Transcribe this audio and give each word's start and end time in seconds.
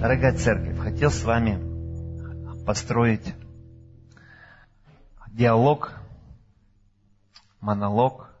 Дорогая 0.00 0.34
церковь, 0.34 0.78
хотел 0.78 1.10
с 1.10 1.22
вами 1.24 2.64
построить 2.64 3.34
диалог, 5.26 5.92
монолог 7.60 8.34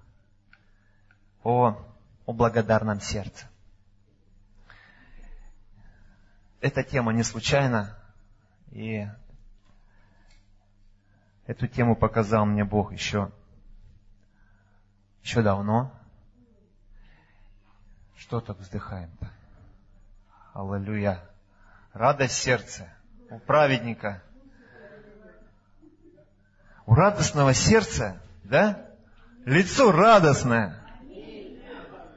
о, 1.42 1.76
о 2.24 2.32
благодарном 2.32 3.02
сердце. 3.02 3.46
Эта 6.62 6.82
тема 6.82 7.12
не 7.12 7.22
случайна, 7.22 7.94
и 8.70 9.06
эту 11.44 11.66
тему 11.66 11.94
показал 11.94 12.46
мне 12.46 12.64
Бог 12.64 12.90
еще, 12.90 13.30
еще 15.22 15.42
давно. 15.42 15.92
Что 18.16 18.40
так 18.40 18.58
вздыхаем-то? 18.60 19.30
Аллилуйя. 20.54 21.29
Радость 21.92 22.34
сердца 22.34 22.88
у 23.30 23.40
праведника. 23.40 24.22
У 26.86 26.94
радостного 26.94 27.52
сердца, 27.52 28.20
да? 28.44 28.86
Лицо 29.44 29.90
радостное. 29.90 30.76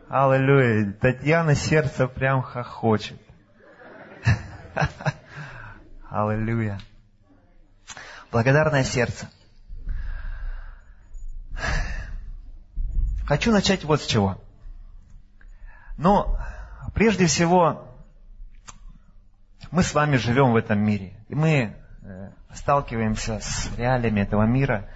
Аллилуйя. 0.10 0.94
Татьяна 0.94 1.56
сердце 1.56 2.08
прям 2.08 2.44
хохочет. 2.44 3.20
Аллилуйя. 6.10 6.80
Благодарное 8.32 8.84
сердце. 8.84 9.28
Хочу 13.26 13.52
начать 13.52 13.84
вот 13.84 14.02
с 14.02 14.06
чего. 14.06 14.40
Но 15.98 16.40
прежде 16.94 17.26
всего 17.26 17.93
мы 19.74 19.82
с 19.82 19.96
вами 19.96 20.18
живем 20.18 20.52
в 20.52 20.56
этом 20.56 20.78
мире. 20.78 21.14
И 21.30 21.34
мы 21.34 21.76
э, 22.04 22.30
сталкиваемся 22.54 23.40
с 23.40 23.76
реалиями 23.76 24.20
этого 24.20 24.44
мира. 24.44 24.88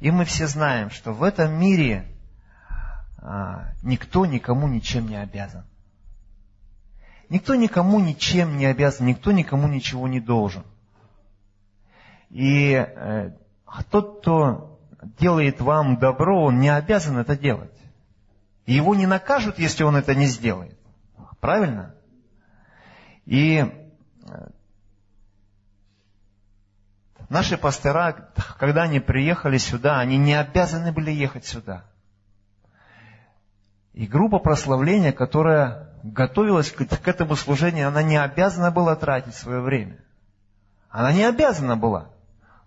И 0.00 0.10
мы 0.10 0.24
все 0.24 0.46
знаем, 0.46 0.88
что 0.88 1.12
в 1.12 1.22
этом 1.22 1.52
мире 1.60 2.06
а, 3.18 3.74
никто 3.82 4.24
никому 4.24 4.68
ничем 4.68 5.06
не 5.06 5.16
обязан. 5.16 5.66
Никто 7.28 7.54
никому 7.56 8.00
ничем 8.00 8.56
не 8.56 8.64
обязан, 8.64 9.04
никто 9.04 9.32
никому 9.32 9.68
ничего 9.68 10.08
не 10.08 10.18
должен. 10.18 10.64
И 12.30 12.72
э, 12.72 13.32
тот, 13.90 14.20
кто 14.20 14.80
делает 15.20 15.60
вам 15.60 15.98
добро, 15.98 16.44
он 16.44 16.58
не 16.58 16.70
обязан 16.70 17.18
это 17.18 17.36
делать. 17.36 17.78
Его 18.64 18.94
не 18.94 19.06
накажут, 19.06 19.58
если 19.58 19.84
он 19.84 19.94
это 19.94 20.14
не 20.14 20.24
сделает. 20.24 20.78
Правильно? 21.38 21.94
И 23.26 23.81
Наши 27.28 27.56
пастора, 27.56 28.28
когда 28.58 28.82
они 28.82 29.00
приехали 29.00 29.56
сюда, 29.56 30.00
они 30.00 30.18
не 30.18 30.34
обязаны 30.34 30.92
были 30.92 31.10
ехать 31.10 31.46
сюда. 31.46 31.84
И 33.94 34.06
группа 34.06 34.38
прославления, 34.38 35.12
которая 35.12 35.88
готовилась 36.02 36.70
к 36.70 37.08
этому 37.08 37.36
служению, 37.36 37.88
она 37.88 38.02
не 38.02 38.16
обязана 38.16 38.70
была 38.70 38.96
тратить 38.96 39.34
свое 39.34 39.60
время. 39.60 39.98
Она 40.90 41.12
не 41.12 41.24
обязана 41.24 41.76
была. 41.76 42.10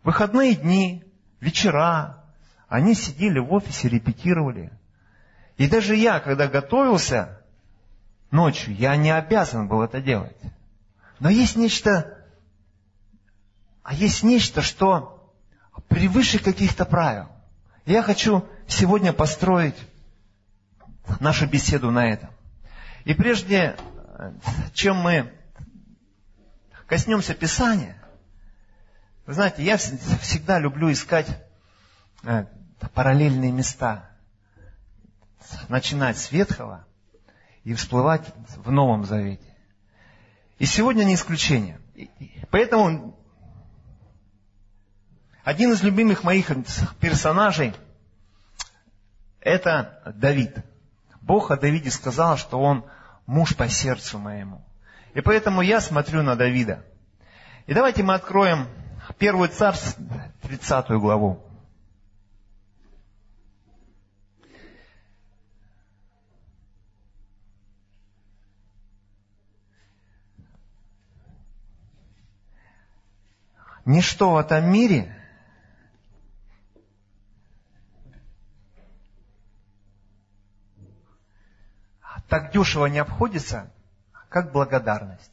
Выходные 0.03 0.55
дни, 0.55 1.03
вечера, 1.39 2.23
они 2.67 2.95
сидели 2.95 3.39
в 3.39 3.53
офисе, 3.53 3.87
репетировали. 3.89 4.71
И 5.57 5.69
даже 5.69 5.95
я, 5.95 6.19
когда 6.19 6.47
готовился 6.47 7.41
ночью, 8.31 8.73
я 8.75 8.95
не 8.95 9.11
обязан 9.11 9.67
был 9.67 9.83
это 9.83 10.01
делать. 10.01 10.35
Но 11.19 11.29
есть 11.29 11.55
нечто 11.55 12.15
а 13.85 13.93
есть 13.93 14.23
нечто, 14.23 14.63
что 14.63 15.31
превыше 15.89 16.39
каких-то 16.39 16.85
правил. 16.85 17.27
Я 17.85 18.01
хочу 18.01 18.43
сегодня 18.67 19.13
построить 19.13 19.75
нашу 21.19 21.45
беседу 21.45 21.91
на 21.91 22.07
этом. 22.09 22.31
И 23.03 23.13
прежде, 23.13 23.77
чем 24.73 24.97
мы 24.97 25.31
коснемся 26.87 27.35
Писания, 27.35 27.95
вы 29.27 29.33
знаете, 29.33 29.63
я 29.63 29.77
всегда 29.77 30.57
люблю 30.57 30.91
искать 30.91 31.27
э, 32.23 32.45
параллельные 32.95 33.51
места. 33.51 34.09
Начинать 35.69 36.17
с 36.17 36.31
Ветхого 36.31 36.87
и 37.63 37.75
всплывать 37.75 38.25
в 38.57 38.71
Новом 38.71 39.05
Завете. 39.05 39.54
И 40.57 40.65
сегодня 40.65 41.03
не 41.03 41.15
исключение. 41.15 41.79
Поэтому 42.49 43.17
один 45.43 45.73
из 45.73 45.83
любимых 45.83 46.23
моих 46.23 46.49
персонажей– 46.99 47.73
это 49.41 50.13
Давид. 50.15 50.57
Бог 51.21 51.51
о 51.51 51.57
Давиде 51.57 51.91
сказал, 51.91 52.37
что 52.37 52.59
он 52.59 52.85
муж 53.25 53.55
по 53.55 53.67
сердцу 53.67 54.17
моему. 54.17 54.63
И 55.13 55.21
поэтому 55.21 55.61
я 55.61 55.81
смотрю 55.81 56.23
на 56.23 56.35
Давида. 56.35 56.83
И 57.67 57.73
давайте 57.73 58.03
мы 58.03 58.13
откроем 58.13 58.67
Первую 59.17 59.49
Царств, 59.49 59.97
30 60.41 60.89
главу. 60.91 61.41
Ничто 73.85 74.33
в 74.33 74.37
этом 74.37 74.71
мире 74.71 75.15
так 82.27 82.51
дешево 82.51 82.87
не 82.87 82.97
обходится, 82.97 83.71
как 84.29 84.51
благодарность. 84.51 85.31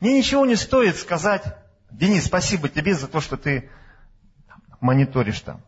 Мне 0.00 0.18
ничего 0.18 0.44
не 0.44 0.56
стоит 0.56 0.96
сказать, 0.96 1.56
Денис, 1.90 2.26
спасибо 2.26 2.68
тебе 2.68 2.94
за 2.94 3.08
то, 3.08 3.22
что 3.22 3.38
ты 3.38 3.70
мониторишь 4.80 5.40
там. 5.40 5.62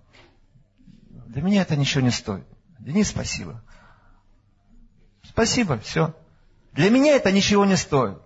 Для 1.09 1.41
меня 1.41 1.63
это 1.63 1.77
ничего 1.77 2.03
не 2.03 2.11
стоит. 2.11 2.47
Денис, 2.79 3.09
спасибо. 3.09 3.63
Спасибо, 5.23 5.79
все. 5.79 6.15
Для 6.73 6.91
меня 6.91 7.17
это 7.17 7.33
ничего 7.33 7.65
не 7.65 7.77
стоит. 7.77 8.19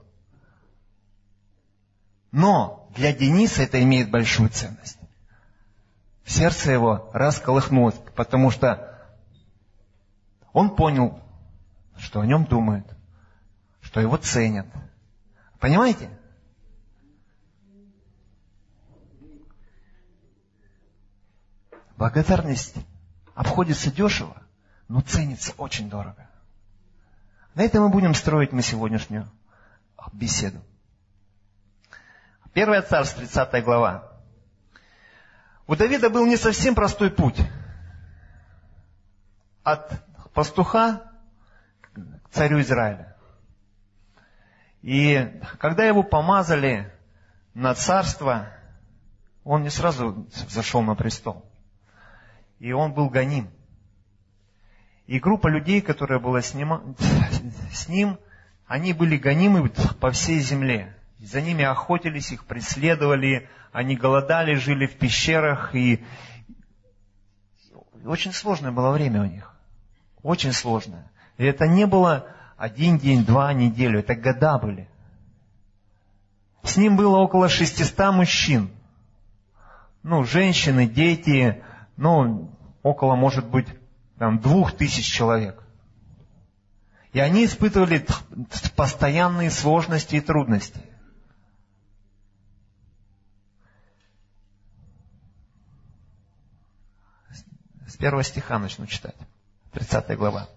Но 2.32 2.79
для 2.94 3.12
Дениса 3.12 3.62
это 3.62 3.82
имеет 3.82 4.10
большую 4.10 4.50
ценность. 4.50 4.98
Сердце 6.24 6.72
его 6.72 7.10
расколыхнулось, 7.12 7.96
потому 8.14 8.50
что 8.50 8.86
он 10.52 10.74
понял, 10.74 11.20
что 11.96 12.20
о 12.20 12.26
нем 12.26 12.44
думают, 12.44 12.86
что 13.80 14.00
его 14.00 14.16
ценят. 14.16 14.66
Понимаете? 15.58 16.10
Благодарность 21.96 22.74
обходится 23.34 23.90
дешево, 23.90 24.42
но 24.88 25.00
ценится 25.02 25.52
очень 25.58 25.90
дорого. 25.90 26.28
На 27.54 27.62
этом 27.62 27.84
мы 27.84 27.90
будем 27.90 28.14
строить 28.14 28.52
мы 28.52 28.62
сегодняшнюю 28.62 29.30
беседу. 30.12 30.60
Первое 32.52 32.82
царство, 32.82 33.20
30 33.20 33.64
глава. 33.64 34.10
У 35.68 35.76
Давида 35.76 36.10
был 36.10 36.26
не 36.26 36.36
совсем 36.36 36.74
простой 36.74 37.10
путь. 37.10 37.40
От 39.62 40.02
пастуха 40.34 41.12
царю 42.32 42.60
Израиля. 42.60 43.16
И 44.82 45.40
когда 45.58 45.84
его 45.84 46.02
помазали 46.02 46.92
на 47.54 47.74
царство, 47.74 48.48
он 49.44 49.62
не 49.62 49.70
сразу 49.70 50.26
зашел 50.48 50.82
на 50.82 50.96
престол. 50.96 51.44
И 52.58 52.72
он 52.72 52.92
был 52.92 53.10
гоним. 53.10 53.48
И 55.06 55.20
группа 55.20 55.46
людей, 55.46 55.80
которая 55.80 56.18
была 56.18 56.42
с 56.42 56.54
ним 56.54 58.18
они 58.66 58.92
были 58.92 59.16
гонимы 59.16 59.68
по 59.68 60.10
всей 60.10 60.40
земле. 60.40 60.96
За 61.20 61.42
ними 61.42 61.64
охотились, 61.64 62.32
их 62.32 62.46
преследовали, 62.46 63.48
они 63.72 63.94
голодали, 63.94 64.54
жили 64.54 64.86
в 64.86 64.96
пещерах, 64.96 65.74
и 65.74 66.02
очень 68.06 68.32
сложное 68.32 68.72
было 68.72 68.90
время 68.90 69.22
у 69.22 69.26
них. 69.26 69.54
Очень 70.22 70.52
сложное. 70.52 71.10
И 71.36 71.44
это 71.44 71.66
не 71.66 71.86
было 71.86 72.26
один 72.56 72.98
день, 72.98 73.24
два, 73.24 73.52
неделю, 73.52 74.00
это 74.00 74.14
года 74.14 74.58
были. 74.58 74.88
С 76.62 76.78
ним 76.78 76.96
было 76.96 77.18
около 77.18 77.48
600 77.48 78.14
мужчин. 78.14 78.70
Ну, 80.02 80.24
женщины, 80.24 80.86
дети, 80.86 81.62
ну, 81.96 82.50
около, 82.82 83.14
может 83.14 83.46
быть, 83.46 83.66
там, 84.18 84.38
двух 84.38 84.72
тысяч 84.72 85.04
человек. 85.04 85.62
И 87.12 87.20
они 87.20 87.44
испытывали 87.44 88.06
постоянные 88.76 89.50
сложности 89.50 90.16
и 90.16 90.20
трудности. 90.20 90.89
Первого 98.00 98.24
стиха 98.24 98.58
начну 98.58 98.86
читать. 98.86 99.14
30 99.72 100.16
глава. 100.16 100.48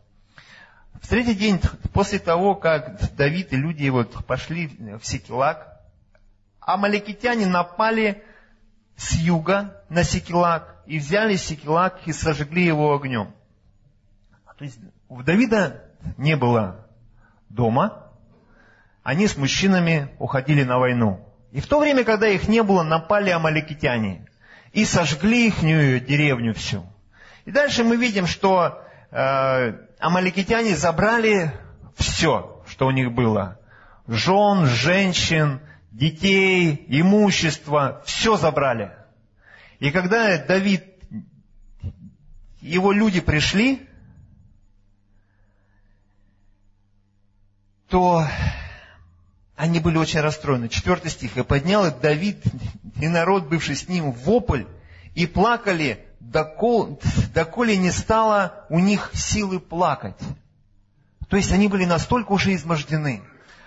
В 1.01 1.07
третий 1.07 1.36
день 1.36 1.60
после 1.92 2.18
того, 2.18 2.56
как 2.56 3.13
Давид 3.16 3.51
и 3.51 3.57
люди 3.57 3.84
его 3.84 4.06
пошли 4.06 4.68
в 4.68 5.06
Секелак, 5.06 5.81
амаликитяне 6.62 7.45
напали 7.45 8.24
с 8.95 9.16
юга 9.16 9.84
на 9.90 10.04
Секелак 10.04 10.81
и 10.88 11.00
взяли 11.00 11.36
Секелак 11.36 12.07
и 12.07 12.13
сожгли 12.13 12.66
его 12.66 12.95
огнем. 12.95 13.34
То 14.57 14.63
есть 14.63 14.80
у 15.10 15.22
Давида 15.22 15.84
не 16.18 16.38
было 16.38 16.88
дома, 17.50 18.07
они 19.04 19.28
с 19.28 19.36
мужчинами 19.36 20.10
уходили 20.19 20.63
на 20.63 20.80
войну. 20.80 21.28
И 21.51 21.60
в 21.60 21.68
то 21.68 21.80
время, 21.80 22.06
когда 22.06 22.28
их 22.28 22.48
не 22.48 22.63
было, 22.63 22.84
напали 22.84 23.30
амаликитяне 23.31 24.25
и 24.72 24.86
сожгли 24.86 25.48
ихнюю 25.48 26.00
деревню 26.00 26.54
всю. 26.54 26.86
И 27.45 27.51
дальше 27.51 27.84
мы 27.84 27.98
видим, 27.98 28.25
что 28.25 28.81
э, 29.12 29.74
амаликитяне 30.00 30.75
забрали 30.75 31.51
все, 31.95 32.63
что 32.68 32.88
у 32.88 32.92
них 32.92 33.12
было. 33.12 33.60
Жен, 34.07 34.66
женщин, 34.66 35.60
детей, 35.92 36.86
имущество, 36.88 38.01
все 38.06 38.38
забрали. 38.38 38.92
И 39.80 39.92
когда 39.92 40.38
Давид, 40.38 40.84
его 42.62 42.92
люди 42.92 43.19
пришли, 43.19 43.88
то 47.90 48.25
они 49.56 49.80
были 49.80 49.98
очень 49.98 50.22
расстроены. 50.22 50.69
Четвертый 50.69 51.12
стих. 51.12 51.38
«И 51.38 51.44
поднял 51.44 51.94
Давид 52.00 52.44
и 53.00 53.07
народ, 53.07 53.48
бывший 53.48 53.75
с 53.75 53.88
ним, 53.88 54.12
вопль, 54.12 54.63
и 55.13 55.28
плакали, 55.28 56.06
доколе, 56.31 56.98
доколе 57.34 57.78
не 57.78 57.92
стало 57.92 58.66
у 58.70 58.80
них 58.80 59.12
силы 59.14 59.60
плакать». 59.60 60.20
То 61.30 61.38
есть 61.38 61.52
они 61.52 61.68
были 61.68 61.86
настолько 61.86 62.31
уже 62.34 62.54
измождены. 62.54 63.24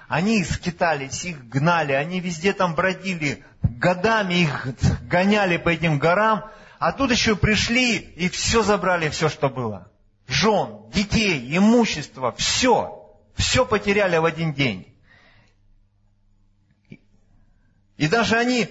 Они 0.08 0.44
скитались, 0.44 1.25
их 1.25 1.49
гнали, 1.49 1.93
они 1.93 2.20
везде 2.20 2.53
там 2.53 2.76
бродили, 2.76 3.44
годами 3.62 4.35
их 4.35 4.69
гоняли 5.03 5.56
по 5.56 5.70
этим 5.70 5.99
горам, 5.99 6.44
а 6.79 6.93
тут 6.93 7.11
еще 7.11 7.35
пришли 7.35 7.97
и 7.97 8.29
все 8.29 8.62
забрали, 8.62 9.09
все, 9.09 9.29
что 9.29 9.49
было. 9.49 9.91
Жен, 10.29 10.82
детей, 10.93 11.56
имущество, 11.56 12.32
все. 12.37 13.02
Все 13.35 13.67
потеряли 13.67 14.17
в 14.17 14.25
один 14.25 14.52
день. 14.52 14.87
И 17.97 18.09
даже 18.09 18.37
они 18.37 18.69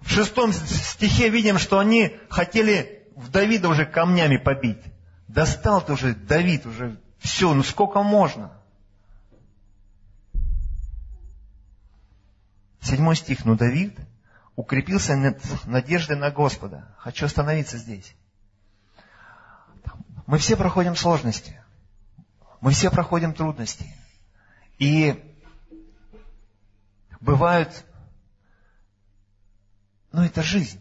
в 0.00 0.10
шестом 0.10 0.52
стихе 0.52 1.28
видим, 1.28 1.58
что 1.58 1.78
они 1.78 2.16
хотели 2.30 3.08
в 3.16 3.30
Давида 3.30 3.68
уже 3.68 3.84
камнями 3.84 4.36
побить. 4.36 4.82
Достал 5.26 5.82
ты 5.82 5.92
уже 5.92 6.14
Давид, 6.14 6.66
уже 6.66 7.00
все, 7.18 7.52
ну 7.52 7.62
сколько 7.62 8.02
можно? 8.02 8.52
Седьмой 12.80 13.16
стих. 13.16 13.44
Но 13.44 13.56
Давид 13.56 13.98
укрепился 14.56 15.16
надеждой 15.66 16.16
на 16.16 16.30
Господа. 16.30 16.94
Хочу 16.98 17.26
остановиться 17.26 17.76
здесь. 17.76 18.14
Мы 20.26 20.38
все 20.38 20.56
проходим 20.56 20.96
сложности. 20.96 21.60
Мы 22.60 22.72
все 22.72 22.90
проходим 22.90 23.34
трудности. 23.34 23.86
И 24.78 25.36
бывают 27.20 27.84
но 30.12 30.24
это 30.24 30.42
жизнь. 30.42 30.80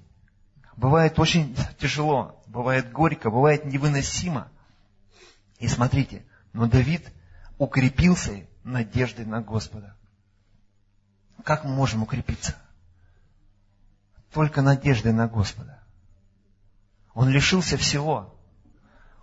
Бывает 0.76 1.18
очень 1.20 1.56
тяжело, 1.80 2.42
бывает 2.48 2.92
горько, 2.92 3.30
бывает 3.30 3.66
невыносимо. 3.66 4.50
И 5.58 5.68
смотрите, 5.68 6.26
но 6.54 6.68
Давид 6.68 7.12
укрепился 7.58 8.46
надеждой 8.64 9.26
на 9.26 9.42
Господа. 9.42 9.96
Как 11.44 11.64
мы 11.64 11.72
можем 11.72 12.04
укрепиться? 12.04 12.56
Только 14.32 14.62
надеждой 14.62 15.14
на 15.14 15.28
Господа. 15.28 15.80
Он 17.14 17.30
лишился 17.30 17.78
всего. 17.78 18.38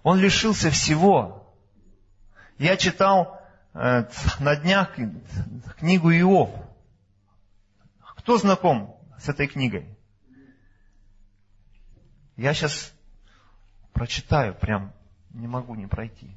Он 0.03 0.19
лишился 0.19 0.71
всего. 0.71 1.55
Я 2.59 2.77
читал 2.77 3.41
э, 3.75 4.09
на 4.41 4.57
днях 4.57 4.97
книгу 5.79 6.11
Иов. 6.11 6.51
Кто 8.17 8.39
знаком 8.39 8.94
с 9.19 9.29
этой 9.29 9.47
книгой? 9.47 9.87
Я 12.37 12.53
сейчас 12.53 12.93
прочитаю, 13.93 14.55
прям 14.55 14.93
не 15.31 15.47
могу 15.47 15.75
не 15.75 15.87
пройти. 15.87 16.37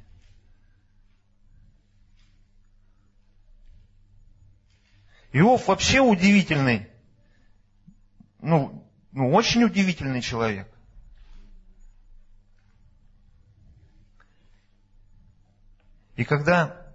Иов 5.32 5.68
вообще 5.68 6.00
удивительный, 6.00 6.88
ну, 8.40 8.88
ну, 9.12 9.32
очень 9.32 9.64
удивительный 9.64 10.22
человек. 10.22 10.68
И 16.16 16.24
когда 16.24 16.92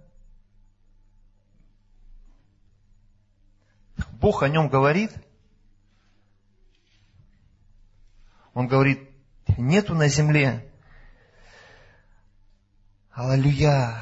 Бог 4.20 4.42
о 4.42 4.48
нем 4.48 4.68
говорит– 4.68 5.12
Он 8.54 8.68
говорит, 8.68 9.00
нету 9.58 9.94
на 9.94 10.08
земле. 10.08 10.64
Аллилуйя. 13.10 14.00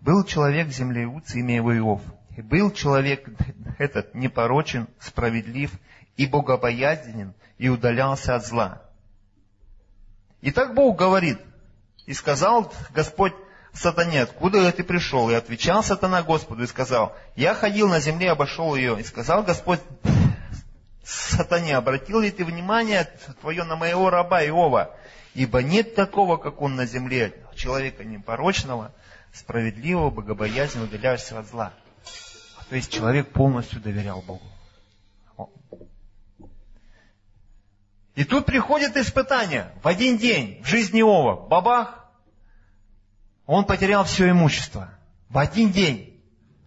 Был 0.00 0.24
человек 0.24 0.68
землеуц, 0.68 1.34
имя 1.34 1.56
его 1.56 1.76
Иов. 1.76 2.02
И 2.36 2.42
был 2.42 2.70
человек 2.72 3.28
этот 3.78 4.14
непорочен, 4.14 4.88
справедлив 4.98 5.72
и 6.16 6.26
богобоязнен, 6.26 7.34
и 7.58 7.68
удалялся 7.68 8.34
от 8.34 8.46
зла. 8.46 8.82
И 10.40 10.50
так 10.50 10.74
Бог 10.74 10.98
говорит, 10.98 11.38
и 12.06 12.14
сказал 12.14 12.72
Господь 12.90 13.34
сатане, 13.78 14.22
откуда 14.22 14.70
ты 14.72 14.84
пришел? 14.84 15.30
И 15.30 15.34
отвечал 15.34 15.82
сатана 15.82 16.22
Господу 16.22 16.64
и 16.64 16.66
сказал, 16.66 17.16
я 17.36 17.54
ходил 17.54 17.88
на 17.88 18.00
земле, 18.00 18.30
обошел 18.30 18.74
ее. 18.74 19.00
И 19.00 19.04
сказал 19.04 19.42
Господь 19.42 19.80
сатане, 21.04 21.76
обратил 21.76 22.20
ли 22.20 22.30
ты 22.30 22.44
внимание 22.44 23.08
твое 23.40 23.64
на 23.64 23.76
моего 23.76 24.10
раба 24.10 24.44
Иова? 24.44 24.94
Ибо 25.34 25.62
нет 25.62 25.94
такого, 25.94 26.36
как 26.36 26.60
он 26.60 26.76
на 26.76 26.86
земле, 26.86 27.34
человека 27.54 28.04
непорочного, 28.04 28.92
справедливого, 29.32 30.10
богобоязненного, 30.10 30.88
удаляющегося 30.88 31.38
от 31.38 31.46
зла. 31.46 31.72
То 32.68 32.76
есть 32.76 32.92
человек 32.92 33.32
полностью 33.32 33.80
доверял 33.80 34.20
Богу. 34.22 34.42
И 38.14 38.24
тут 38.24 38.46
приходит 38.46 38.96
испытание 38.96 39.72
в 39.82 39.86
один 39.86 40.18
день 40.18 40.60
в 40.64 40.66
жизни 40.66 41.00
Иова. 41.00 41.46
Бабах, 41.46 42.07
он 43.48 43.64
потерял 43.64 44.04
все 44.04 44.30
имущество. 44.30 44.90
В 45.30 45.38
один 45.38 45.72
день 45.72 46.20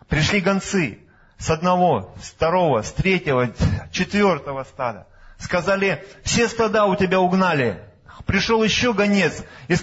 пришли 0.10 0.42
гонцы 0.42 0.98
с 1.38 1.52
одного, 1.52 2.16
с 2.20 2.32
второго, 2.32 2.82
с 2.82 2.92
третьего, 2.92 3.54
четвертого 3.92 4.64
стада. 4.64 5.08
Сказали, 5.38 6.04
все 6.24 6.50
стада 6.50 6.86
у 6.86 6.96
тебя 6.96 7.22
угнали. 7.22 7.88
Пришел 8.26 8.64
еще 8.64 8.94
гонец 8.94 9.44
и 9.68 9.76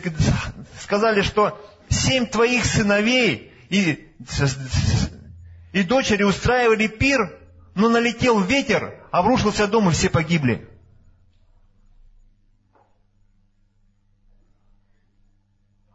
сказали, 0.80 1.22
что 1.22 1.56
семь 1.88 2.26
твоих 2.26 2.64
сыновей 2.64 3.52
и, 3.68 4.12
и 5.72 5.82
дочери 5.84 6.24
устраивали 6.24 6.88
пир, 6.88 7.38
но 7.76 7.88
налетел 7.88 8.40
ветер, 8.40 9.06
обрушился 9.12 9.68
дом 9.68 9.88
и 9.88 9.92
все 9.92 10.10
погибли. 10.10 10.68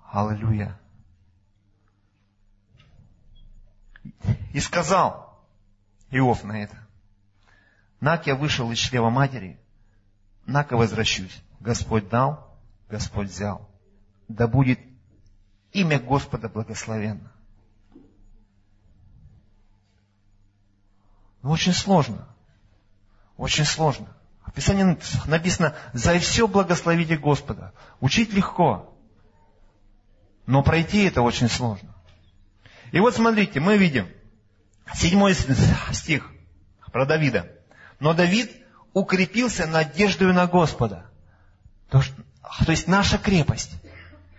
Аллилуйя. 0.10 0.79
И 4.53 4.60
сказал 4.60 5.43
Иов 6.12 6.43
на 6.43 6.63
это, 6.63 6.77
Нак 8.00 8.27
я 8.27 8.36
вышел 8.36 8.72
из 8.72 8.77
чрева 8.77 9.10
матери, 9.10 9.60
Нака 10.45 10.77
возвращусь. 10.77 11.41
Господь 11.60 12.10
дал, 12.10 12.57
Господь 12.89 13.29
взял. 13.29 13.69
Да 14.27 14.48
будет 14.48 14.79
имя 15.72 16.00
Господа 16.00 16.50
благословенно. 16.50 17.31
Но 21.41 21.50
ну, 21.50 21.51
очень 21.51 21.74
сложно. 21.74 22.27
Очень 23.38 23.65
сложно. 23.65 24.07
В 24.45 24.51
Писании 24.51 24.98
написано, 25.25 25.75
за 25.93 26.19
все 26.19 26.48
благословите 26.48 27.17
Господа. 27.17 27.74
Учить 28.01 28.33
легко, 28.33 28.93
но 30.45 30.62
пройти 30.62 31.05
это 31.05 31.22
очень 31.22 31.50
сложно. 31.50 31.95
И 32.91 33.00
вот 33.00 33.15
смотрите, 33.15 33.60
мы 33.60 33.77
видим, 33.77 34.10
седьмой 34.94 35.34
стих 35.34 36.30
про 36.92 37.06
Давида. 37.06 37.48
Но 38.00 38.13
Давид 38.13 38.52
укрепился 38.94 39.66
надеждою 39.66 40.34
на 40.34 40.48
Господа. 40.48 41.06
То, 41.90 42.02
то 42.66 42.72
есть 42.72 42.88
наша 42.88 43.18
крепость 43.18 43.72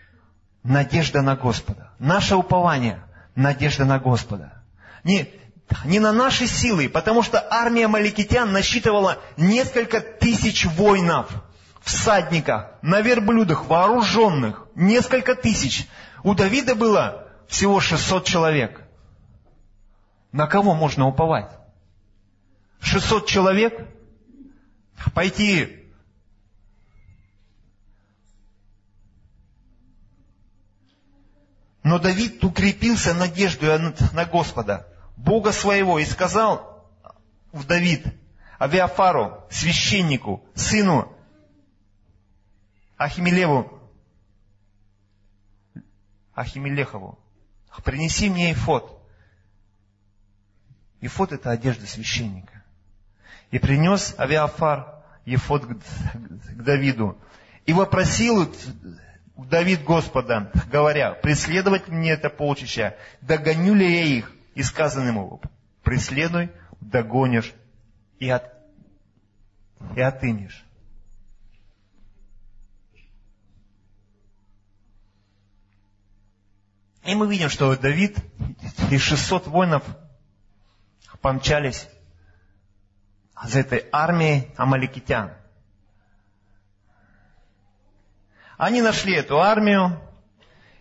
–надежда 0.62 1.22
на 1.22 1.36
Господа. 1.36 1.92
Наше 1.98 2.36
упование– 2.36 3.02
надежда 3.34 3.84
на 3.84 3.98
Господа. 3.98 4.62
Не, 5.02 5.28
не 5.84 5.98
на 5.98 6.12
наши 6.12 6.46
силы, 6.46 6.88
потому 6.88 7.22
что 7.22 7.46
армия 7.50 7.88
маликитян 7.88 8.52
насчитывала 8.52 9.18
несколько 9.36 10.00
тысяч 10.00 10.64
воинов, 10.64 11.30
всадников, 11.82 12.64
на 12.82 13.00
верблюдах, 13.00 13.66
вооруженных, 13.66 14.66
несколько 14.74 15.34
тысяч. 15.34 15.86
У 16.22 16.34
Давида 16.34 16.74
было 16.74 17.28
всего 17.48 17.80
600 17.80 18.24
человек. 18.24 18.80
На 20.34 20.48
кого 20.48 20.74
можно 20.74 21.06
уповать? 21.06 21.48
600 22.80 23.28
человек? 23.28 23.88
Пойти 25.14 25.86
Но 31.84 32.00
Давид 32.00 32.42
укрепился 32.42 33.14
надеждой 33.14 33.78
на 34.12 34.24
Господа. 34.24 34.88
Бога 35.16 35.52
своего, 35.52 36.00
и 36.00 36.04
сказал 36.04 36.84
в 37.52 37.64
Давид, 37.64 38.04
Авиафару, 38.58 39.46
священнику, 39.50 40.44
сыну 40.54 41.16
Ахимелеву, 42.96 43.78
Ахимелехову, 46.34 47.20
принеси 47.84 48.28
мне 48.28 48.50
ифот. 48.50 49.03
Ифот 51.04 51.32
это 51.32 51.50
одежда 51.50 51.86
священника. 51.86 52.62
И 53.50 53.58
принес 53.58 54.14
Авиафар 54.18 55.02
ефот 55.26 55.66
к 55.66 56.62
Давиду. 56.62 57.18
И 57.66 57.74
вопросил 57.74 58.50
Давид 59.36 59.84
Господа, 59.84 60.50
говоря, 60.72 61.12
преследовать 61.12 61.88
мне 61.88 62.12
это 62.12 62.30
полчища, 62.30 62.96
догоню 63.20 63.74
ли 63.74 63.86
я 63.86 64.04
их? 64.04 64.32
И 64.54 64.62
сказано 64.62 65.08
ему, 65.08 65.42
преследуй, 65.82 66.50
догонишь 66.80 67.52
и, 68.18 68.30
от, 68.30 68.50
и 69.94 70.00
отымешь. 70.00 70.64
И 77.04 77.14
мы 77.14 77.28
видим, 77.28 77.50
что 77.50 77.76
Давид 77.76 78.16
и 78.90 78.96
600 78.96 79.48
воинов 79.48 79.84
помчались 81.24 81.88
за 83.42 83.60
этой 83.60 83.88
армией 83.92 84.52
амаликитян. 84.58 85.32
Они 88.58 88.82
нашли 88.82 89.14
эту 89.14 89.40
армию, 89.40 89.98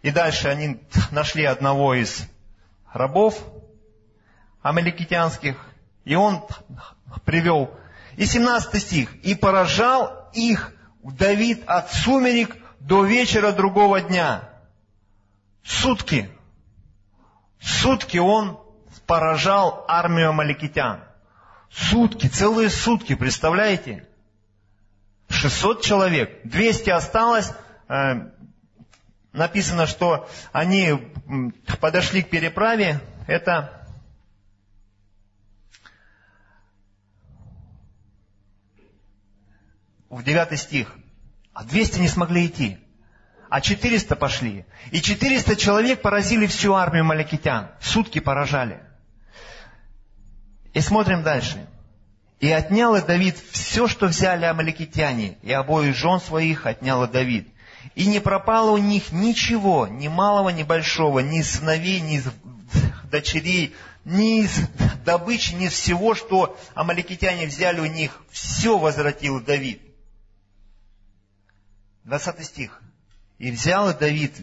и 0.02 0.12
дальше 0.12 0.50
они 0.50 0.82
нашли 1.12 1.46
одного 1.46 1.94
из 1.94 2.28
рабов, 2.92 3.42
амаликитянских, 4.62 5.56
и 6.04 6.16
он 6.16 6.46
привел. 7.24 7.74
И 8.18 8.26
17 8.26 8.82
стих. 8.82 9.16
«И 9.24 9.36
поражал 9.36 10.30
их 10.34 10.74
Давид 11.04 11.64
от 11.68 11.90
сумерек 11.94 12.58
до 12.82 13.06
вечера 13.06 13.54
другого 13.54 14.02
дня». 14.02 14.50
Сутки. 15.64 16.30
Сутки 17.62 18.18
он 18.18 18.60
поражал 19.14 19.86
армию 19.88 20.30
амаликитян. 20.30 21.04
Сутки, 21.70 22.26
целые 22.26 22.72
сутки, 22.72 23.14
представляете? 23.14 24.08
600 25.30 25.84
человек, 25.84 26.42
200 26.46 26.90
осталось. 26.90 27.52
Э, 27.88 28.32
написано, 29.32 29.86
что 29.86 30.28
они 30.52 31.14
подошли 31.80 32.24
к 32.24 32.32
переправе. 32.32 33.02
Это 33.28 33.88
в 40.10 40.24
9 40.24 40.60
стих. 40.60 40.96
А 41.54 41.64
200 41.64 42.00
не 42.00 42.08
смогли 42.08 42.48
идти. 42.48 42.80
А 43.48 43.62
400 43.62 44.16
пошли. 44.16 44.66
И 44.90 45.04
400 45.04 45.56
человек 45.56 46.02
поразили 46.02 46.48
всю 46.48 46.74
армию 46.74 47.06
маликитян. 47.06 47.70
Сутки 47.80 48.18
поражали. 48.18 48.82
И 50.74 50.82
смотрим 50.82 51.24
дальше. 51.24 51.68
И 52.40 52.52
отнял 52.52 53.00
Давид 53.06 53.38
все, 53.52 53.88
что 53.88 54.08
взяли 54.08 54.46
амаликитяне, 54.46 55.38
и 55.44 55.54
обоих 55.54 55.96
жен 55.96 56.20
своих 56.20 56.66
отнял 56.66 57.08
Давид. 57.08 57.48
И 57.96 58.06
не 58.06 58.20
пропало 58.20 58.72
у 58.72 58.78
них 58.78 59.12
ничего, 59.12 59.88
ни 59.88 60.08
малого, 60.08 60.50
ни 60.50 60.64
большого, 60.64 61.20
ни 61.20 61.42
сыновей, 61.42 62.02
ни 62.02 62.22
дочерей, 63.10 63.76
ни 64.04 64.42
из 64.42 64.68
добычи, 65.06 65.54
ни 65.54 65.68
из 65.68 65.74
всего, 65.74 66.16
что 66.16 66.58
амаликитяне 66.74 67.46
взяли 67.48 67.80
у 67.80 67.86
них, 67.86 68.22
все 68.32 68.78
возвратил 68.78 69.40
Давид. 69.40 69.82
20 72.04 72.46
стих. 72.46 72.82
И 73.38 73.52
взял 73.52 73.94
Давид 73.98 74.34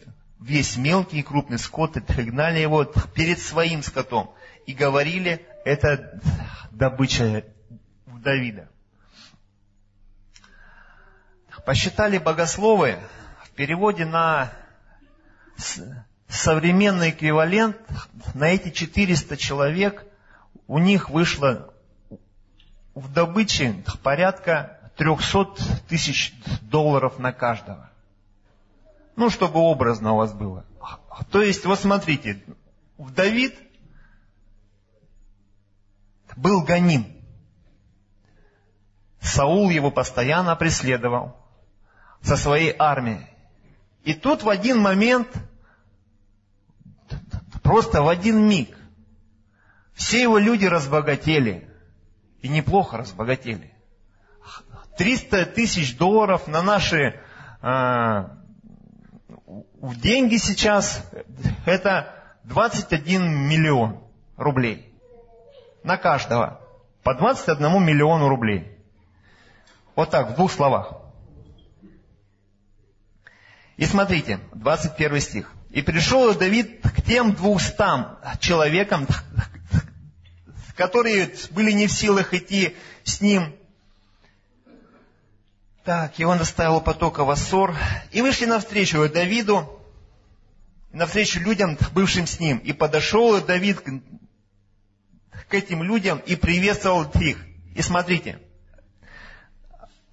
весь 0.40 0.76
мелкий 0.76 1.18
и 1.18 1.22
крупный 1.22 1.58
скот, 1.58 1.96
и 1.96 2.00
пригнали 2.00 2.60
его 2.60 2.84
перед 2.84 3.40
своим 3.40 3.82
скотом. 3.82 4.30
И 4.71 4.73
говорили, 4.73 5.45
это 5.65 6.21
добыча 6.71 7.45
Давида. 8.07 8.69
Посчитали 11.67 12.19
богословы, 12.19 12.97
в 13.43 13.50
переводе 13.50 14.05
на 14.05 14.53
современный 16.29 17.11
эквивалент, 17.11 17.79
на 18.35 18.45
эти 18.45 18.71
400 18.71 19.37
человек 19.37 20.07
у 20.69 20.79
них 20.79 21.11
вышло 21.11 21.75
в 22.95 23.12
добыче 23.12 23.83
порядка 24.05 24.93
300 24.99 25.47
тысяч 25.89 26.33
долларов 26.62 27.19
на 27.19 27.33
каждого. 27.33 27.91
Ну, 29.17 29.31
чтобы 29.31 29.59
образно 29.59 30.12
у 30.12 30.19
вас 30.19 30.33
было. 30.33 30.65
То 31.33 31.43
есть, 31.43 31.65
вот 31.65 31.81
смотрите, 31.81 32.45
Давид 32.99 33.57
был 36.37 36.62
гоним. 36.62 37.06
Саул 39.20 39.70
его 39.70 39.90
постоянно 39.90 40.56
преследовал 40.56 41.37
со 42.22 42.37
своей 42.37 42.75
армией. 42.78 43.26
И 44.04 44.14
тут 44.14 44.42
в 44.42 44.49
один 44.49 44.78
момент, 44.80 45.28
просто 47.62 48.02
в 48.02 48.08
один 48.08 48.49
миг, 48.49 48.76
все 49.94 50.22
его 50.22 50.38
люди 50.38 50.64
разбогатели. 50.64 51.68
И 52.40 52.49
неплохо 52.49 52.96
разбогатели. 52.96 53.75
300 54.96 55.46
тысяч 55.46 55.96
долларов 55.96 56.46
на 56.46 56.62
наши 56.62 57.20
э, 57.62 58.28
деньги 59.82 60.37
сейчас 60.37 61.06
это 61.66 62.14
21 62.44 63.49
миллион 63.49 64.02
рублей. 64.37 64.89
На 65.82 65.96
каждого. 65.96 66.60
По 67.02 67.14
21 67.14 67.82
миллиону 67.84 68.28
рублей. 68.28 68.76
Вот 69.96 70.10
так, 70.10 70.30
в 70.30 70.34
двух 70.34 70.52
словах. 70.52 70.94
И 73.76 73.87
смотрите, 73.87 74.40
21 74.54 75.20
стих. 75.20 75.52
«И 75.70 75.82
пришел 75.82 76.34
Давид 76.34 76.82
к 76.82 77.02
тем 77.02 77.32
двухстам 77.32 78.18
человекам, 78.40 79.06
которые 80.76 81.30
были 81.52 81.72
не 81.72 81.87
в 81.87 81.92
силах 81.92 82.34
идти 82.34 82.76
с 83.04 83.20
ним 83.20 83.54
так, 85.84 86.20
и 86.20 86.25
он 86.25 86.40
оставил 86.40 86.80
потока 86.80 87.25
в 87.25 87.30
Ассор, 87.30 87.75
и 88.12 88.20
вышли 88.20 88.44
навстречу 88.44 89.08
Давиду, 89.08 89.80
навстречу 90.92 91.40
людям, 91.40 91.78
бывшим 91.92 92.26
с 92.26 92.38
ним. 92.38 92.58
И 92.58 92.72
подошел 92.72 93.40
Давид 93.40 93.82
к, 95.50 95.54
этим 95.54 95.83
людям 95.83 96.19
и 96.19 96.37
приветствовал 96.37 97.04
их. 97.21 97.45
И 97.75 97.83
смотрите, 97.83 98.38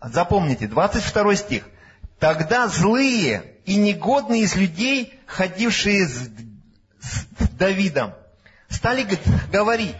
запомните, 0.01 0.67
22 0.67 1.35
стих. 1.35 1.69
Тогда 2.19 2.67
злые 2.67 3.57
и 3.65 3.75
негодные 3.75 4.43
из 4.43 4.55
людей, 4.55 5.19
ходившие 5.27 6.07
с, 6.07 6.29
Давидом, 7.57 8.13
стали 8.69 9.07
говорить, 9.51 9.95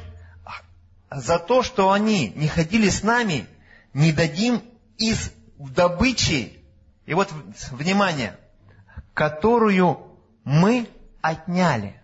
за 1.10 1.40
то, 1.40 1.64
что 1.64 1.92
они 1.92 2.30
не 2.36 2.48
ходили 2.48 2.90
с 2.90 3.02
нами, 3.02 3.48
не 3.94 4.12
дадим 4.12 4.62
из 4.98 5.32
в 5.58 5.72
добыче, 5.72 6.52
и 7.06 7.14
вот, 7.14 7.32
внимание, 7.72 8.38
которую 9.14 10.18
мы 10.44 10.88
отняли. 11.22 12.00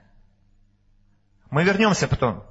Мы 1.52 1.64
вернемся 1.64 2.08
потом 2.08 2.44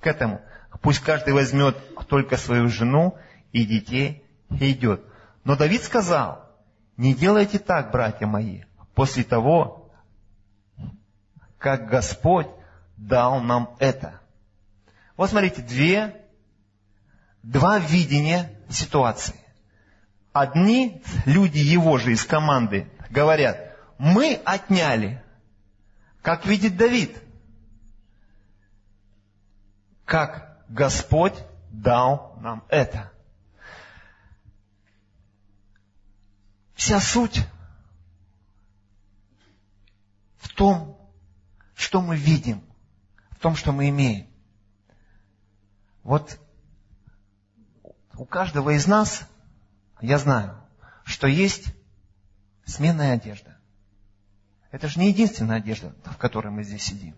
к 0.00 0.06
этому. 0.06 0.40
Пусть 0.80 1.00
каждый 1.00 1.32
возьмет 1.34 1.76
только 2.06 2.36
свою 2.36 2.68
жену 2.68 3.16
и 3.52 3.64
детей, 3.64 4.24
и 4.50 4.72
идет. 4.72 5.02
Но 5.44 5.56
Давид 5.56 5.82
сказал, 5.82 6.48
не 6.96 7.14
делайте 7.14 7.58
так, 7.58 7.90
братья 7.90 8.26
мои, 8.26 8.62
после 8.94 9.24
того, 9.24 9.90
как 11.58 11.88
Господь 11.88 12.48
дал 12.96 13.40
нам 13.40 13.74
это. 13.78 14.20
Вот 15.16 15.30
смотрите, 15.30 15.62
две, 15.62 16.16
два 17.42 17.78
видения 17.78 18.52
ситуации. 18.68 19.34
Одни 20.32 21.02
люди 21.24 21.58
его 21.58 21.98
же 21.98 22.12
из 22.12 22.24
команды 22.24 22.88
говорят, 23.10 23.76
мы 23.98 24.40
отняли, 24.44 25.22
как 26.22 26.46
видит 26.46 26.76
Давид, 26.76 27.16
как 30.08 30.64
Господь 30.70 31.34
дал 31.70 32.34
нам 32.40 32.64
это. 32.70 33.12
Вся 36.72 36.98
суть 36.98 37.46
в 40.38 40.48
том, 40.54 40.98
что 41.74 42.00
мы 42.00 42.16
видим, 42.16 42.64
в 43.32 43.40
том, 43.40 43.54
что 43.54 43.72
мы 43.72 43.90
имеем. 43.90 44.26
Вот 46.04 46.40
у 48.14 48.24
каждого 48.24 48.70
из 48.70 48.86
нас, 48.86 49.28
я 50.00 50.16
знаю, 50.16 50.58
что 51.04 51.26
есть 51.26 51.74
сменная 52.64 53.12
одежда. 53.12 53.58
Это 54.70 54.88
же 54.88 55.00
не 55.00 55.08
единственная 55.08 55.58
одежда, 55.58 55.94
в 56.06 56.16
которой 56.16 56.48
мы 56.48 56.64
здесь 56.64 56.84
сидим. 56.84 57.14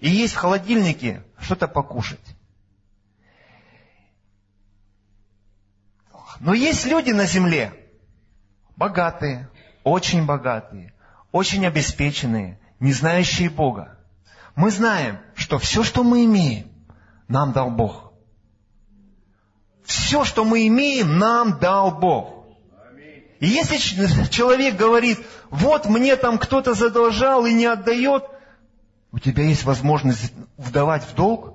И 0.00 0.08
есть 0.08 0.34
в 0.34 0.38
холодильнике 0.38 1.22
что-то 1.38 1.68
покушать. 1.68 2.20
Но 6.40 6.52
есть 6.52 6.84
люди 6.86 7.10
на 7.10 7.26
земле, 7.26 7.72
богатые, 8.76 9.48
очень 9.82 10.26
богатые, 10.26 10.92
очень 11.32 11.66
обеспеченные, 11.66 12.58
не 12.80 12.92
знающие 12.92 13.50
Бога. 13.50 13.98
Мы 14.56 14.70
знаем, 14.70 15.18
что 15.34 15.58
все, 15.58 15.82
что 15.82 16.04
мы 16.04 16.24
имеем, 16.24 16.70
нам 17.28 17.52
дал 17.52 17.70
Бог. 17.70 18.12
Все, 19.84 20.24
что 20.24 20.44
мы 20.44 20.66
имеем, 20.66 21.18
нам 21.18 21.58
дал 21.58 21.98
Бог. 21.98 22.46
И 23.40 23.46
если 23.46 23.76
человек 24.28 24.76
говорит, 24.76 25.18
вот 25.50 25.86
мне 25.86 26.16
там 26.16 26.38
кто-то 26.38 26.74
задолжал 26.74 27.44
и 27.46 27.52
не 27.52 27.66
отдает, 27.66 28.24
у 29.14 29.20
тебя 29.20 29.44
есть 29.44 29.62
возможность 29.62 30.32
вдавать 30.56 31.04
в 31.04 31.14
долг, 31.14 31.54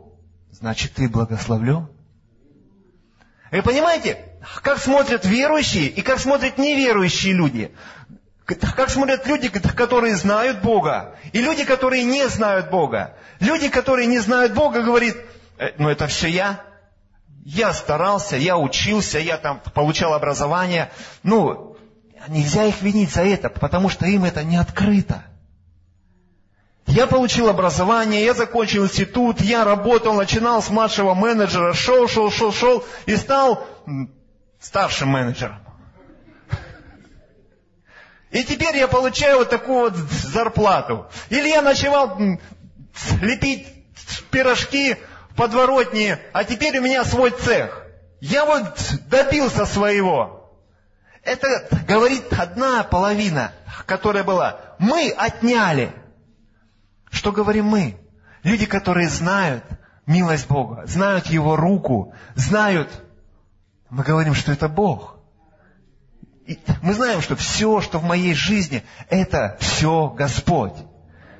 значит 0.49 0.93
ты 0.93 1.09
благословлен. 1.09 1.89
Вы 3.51 3.61
понимаете, 3.61 4.17
как 4.63 4.77
смотрят 4.77 5.25
верующие 5.25 5.87
и 5.87 6.01
как 6.01 6.19
смотрят 6.19 6.57
неверующие 6.57 7.33
люди. 7.33 7.75
Как 8.45 8.89
смотрят 8.89 9.27
люди, 9.27 9.49
которые 9.49 10.15
знают 10.15 10.61
Бога, 10.61 11.17
и 11.33 11.41
люди, 11.41 11.65
которые 11.65 12.05
не 12.05 12.29
знают 12.29 12.69
Бога. 12.69 13.17
Люди, 13.41 13.67
которые 13.67 14.07
не 14.07 14.19
знают 14.19 14.53
Бога, 14.53 14.81
говорят, 14.81 15.17
«Э, 15.57 15.71
ну 15.77 15.89
это 15.89 16.07
все 16.07 16.29
я. 16.29 16.61
Я 17.43 17.73
старался, 17.73 18.37
я 18.37 18.57
учился, 18.57 19.19
я 19.19 19.35
там 19.35 19.61
получал 19.73 20.13
образование. 20.13 20.91
Ну, 21.23 21.75
нельзя 22.29 22.63
их 22.63 22.81
винить 22.81 23.11
за 23.11 23.23
это, 23.23 23.49
потому 23.49 23.89
что 23.89 24.05
им 24.05 24.23
это 24.23 24.45
не 24.45 24.55
открыто. 24.55 25.25
Я 26.89 27.05
получил 27.05 27.49
образование, 27.49 28.25
я 28.25 28.33
закончил 28.33 28.83
институт, 28.83 29.41
я 29.41 29.63
работал, 29.63 30.15
начинал 30.15 30.63
с 30.63 30.71
младшего 30.71 31.13
менеджера, 31.13 31.71
шел, 31.73 32.07
шел, 32.07 32.31
шел, 32.31 32.51
шел 32.51 32.83
и 33.05 33.15
стал 33.15 33.67
старшим 34.59 35.09
менеджером. 35.09 35.59
И 38.31 38.43
теперь 38.43 38.75
я 38.75 38.87
получаю 38.87 39.37
вот 39.37 39.51
такую 39.51 39.91
вот 39.91 39.95
зарплату. 39.95 41.05
Или 41.29 41.49
я 41.49 41.61
начинал 41.61 42.17
лепить 43.21 43.67
пирожки 44.31 44.97
в 45.29 45.35
подворотне, 45.35 46.19
а 46.33 46.43
теперь 46.43 46.79
у 46.79 46.81
меня 46.81 47.05
свой 47.05 47.29
цех. 47.29 47.83
Я 48.19 48.45
вот 48.45 48.65
добился 49.07 49.67
своего. 49.67 50.55
Это 51.23 51.67
говорит 51.87 52.33
одна 52.33 52.83
половина, 52.83 53.53
которая 53.85 54.23
была. 54.23 54.59
Мы 54.79 55.13
отняли. 55.15 55.93
Что 57.09 57.31
говорим 57.31 57.65
мы? 57.65 57.97
Люди, 58.43 58.65
которые 58.65 59.09
знают 59.09 59.63
милость 60.05 60.47
Бога, 60.47 60.85
знают 60.85 61.27
Его 61.27 61.55
руку, 61.55 62.13
знают, 62.35 63.03
мы 63.89 64.03
говорим, 64.03 64.33
что 64.33 64.51
это 64.51 64.67
Бог. 64.67 65.17
И 66.45 66.59
мы 66.81 66.93
знаем, 66.93 67.21
что 67.21 67.35
все, 67.35 67.81
что 67.81 67.99
в 67.99 68.03
моей 68.03 68.33
жизни, 68.33 68.83
это 69.09 69.57
все 69.59 70.09
Господь. 70.09 70.73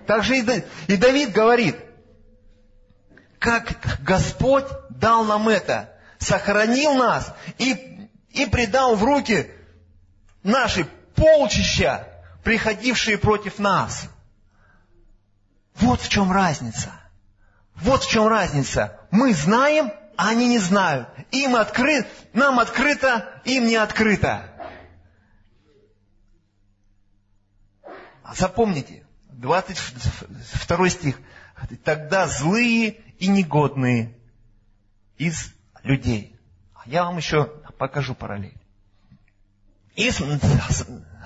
Также 0.06 0.38
и 0.38 0.98
Давид 0.98 1.32
говорит, 1.32 1.76
как 3.40 4.00
Господь 4.02 4.66
дал 4.90 5.24
нам 5.24 5.50
это, 5.50 5.94
сохранил 6.20 6.94
нас 6.96 7.34
и, 7.58 8.08
и 8.32 8.46
предал 8.46 8.96
в 8.96 9.04
руки 9.04 9.50
наши 10.44 10.86
полчища, 11.16 12.08
приходившие 12.44 13.18
против 13.18 13.60
нас. 13.60 14.10
Вот 15.80 16.02
в 16.02 16.10
чем 16.10 16.32
разница. 16.32 16.92
Вот 17.76 18.04
в 18.04 18.10
чем 18.10 18.28
разница. 18.28 19.00
Мы 19.12 19.34
знаем, 19.34 19.92
а 20.18 20.30
они 20.30 20.50
не 20.50 20.60
знают. 20.60 21.08
Им 21.32 21.56
открыт, 21.56 22.08
нам 22.34 22.60
открыто, 22.60 23.42
им 23.46 23.68
не 23.68 23.78
открыто. 23.78 24.46
Запомните, 28.36 29.06
22 29.30 30.90
стих. 30.90 31.20
Тогда 31.84 32.28
злые 32.28 32.98
и 33.18 33.28
негодные 33.28 34.16
из 35.18 35.54
людей. 35.84 36.36
Я 36.86 37.06
вам 37.06 37.18
еще 37.18 37.46
покажу 37.78 38.16
параллель. 38.16 38.58
И 39.96 40.12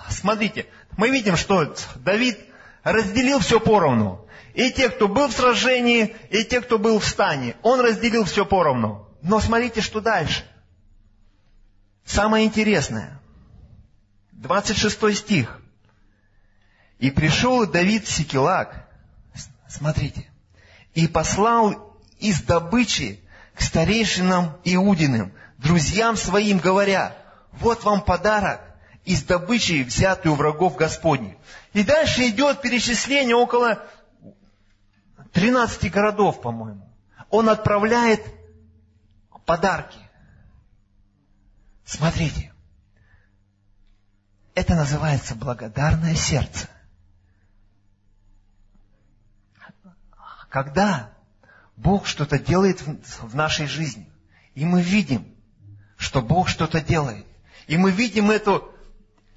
смотрите, 0.09 0.67
мы 0.97 1.09
видим, 1.09 1.35
что 1.37 1.75
Давид 1.95 2.39
разделил 2.83 3.39
все 3.39 3.59
поровну. 3.59 4.27
И 4.53 4.71
те, 4.71 4.89
кто 4.89 5.07
был 5.07 5.27
в 5.27 5.33
сражении, 5.33 6.15
и 6.29 6.43
те, 6.43 6.61
кто 6.61 6.77
был 6.77 6.99
в 6.99 7.05
стане. 7.05 7.55
Он 7.63 7.79
разделил 7.81 8.23
все 8.25 8.45
поровну. 8.45 9.07
Но 9.21 9.39
смотрите, 9.39 9.81
что 9.81 9.99
дальше. 9.99 10.45
Самое 12.05 12.45
интересное. 12.45 13.19
26 14.33 15.15
стих. 15.17 15.59
И 16.99 17.09
пришел 17.09 17.65
Давид 17.65 18.05
в 18.05 18.11
Сикелак. 18.11 18.87
Смотрите. 19.67 20.29
И 20.93 21.07
послал 21.07 21.97
из 22.19 22.41
добычи 22.43 23.19
к 23.55 23.61
старейшинам 23.61 24.57
Иудиным, 24.63 25.33
друзьям 25.57 26.15
своим, 26.15 26.59
говоря, 26.59 27.15
вот 27.53 27.83
вам 27.83 28.01
подарок 28.01 28.61
из 29.05 29.23
добычи, 29.23 29.83
взятую 29.83 30.33
у 30.33 30.35
врагов 30.35 30.75
Господних. 30.75 31.35
И 31.73 31.83
дальше 31.83 32.27
идет 32.27 32.61
перечисление 32.61 33.35
около 33.35 33.83
13 35.33 35.91
городов, 35.91 36.41
по-моему. 36.41 36.89
Он 37.29 37.49
отправляет 37.49 38.23
подарки. 39.45 39.97
Смотрите. 41.85 42.53
Это 44.55 44.75
называется 44.75 45.35
благодарное 45.35 46.15
сердце. 46.15 46.67
Когда 50.49 51.11
Бог 51.75 52.05
что-то 52.05 52.37
делает 52.37 52.81
в 52.81 53.35
нашей 53.35 53.65
жизни, 53.65 54.07
и 54.53 54.65
мы 54.65 54.83
видим, 54.83 55.35
что 55.97 56.21
Бог 56.21 56.47
что-то 56.47 56.79
делает, 56.79 57.25
и 57.65 57.77
мы 57.77 57.89
видим 57.89 58.29
эту, 58.29 58.71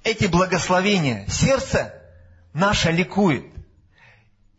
эти 0.03 0.27
благословения, 0.27 1.25
сердце 1.27 1.93
наше 2.53 2.91
ликует. 2.91 3.56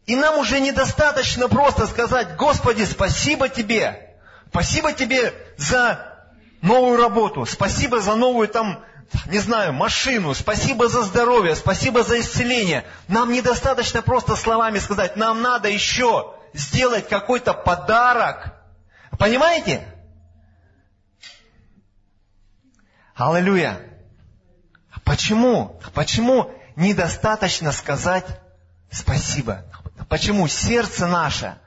И 0.08 0.16
нам 0.16 0.38
уже 0.38 0.58
недостаточно 0.58 1.48
просто 1.48 1.86
сказать, 1.86 2.34
Господи, 2.36 2.84
спасибо 2.84 3.50
Тебе. 3.50 4.16
Спасибо 4.48 4.94
Тебе 4.94 5.34
за 5.58 6.24
новую 6.62 6.96
работу. 6.96 7.44
Спасибо 7.44 8.00
за 8.00 8.14
новую 8.14 8.48
там, 8.48 8.82
не 9.26 9.38
знаю, 9.38 9.74
машину. 9.74 10.32
Спасибо 10.32 10.88
за 10.88 11.02
здоровье. 11.02 11.54
Спасибо 11.54 12.04
за 12.04 12.20
исцеление. 12.20 12.86
Нам 13.06 13.30
недостаточно 13.30 14.00
просто 14.00 14.34
словами 14.34 14.78
сказать. 14.78 15.16
Нам 15.16 15.42
надо 15.42 15.68
еще 15.68 16.32
сделать 16.54 17.06
какой-то 17.06 17.52
подарок. 17.52 18.54
Понимаете? 19.18 19.86
Аллилуйя. 23.14 23.78
Почему? 25.04 25.78
Почему 25.92 26.50
недостаточно 26.76 27.72
сказать 27.72 28.24
спасибо? 28.90 29.67
Почему 30.08 30.48
сердце 30.48 31.06
наше 31.06 31.58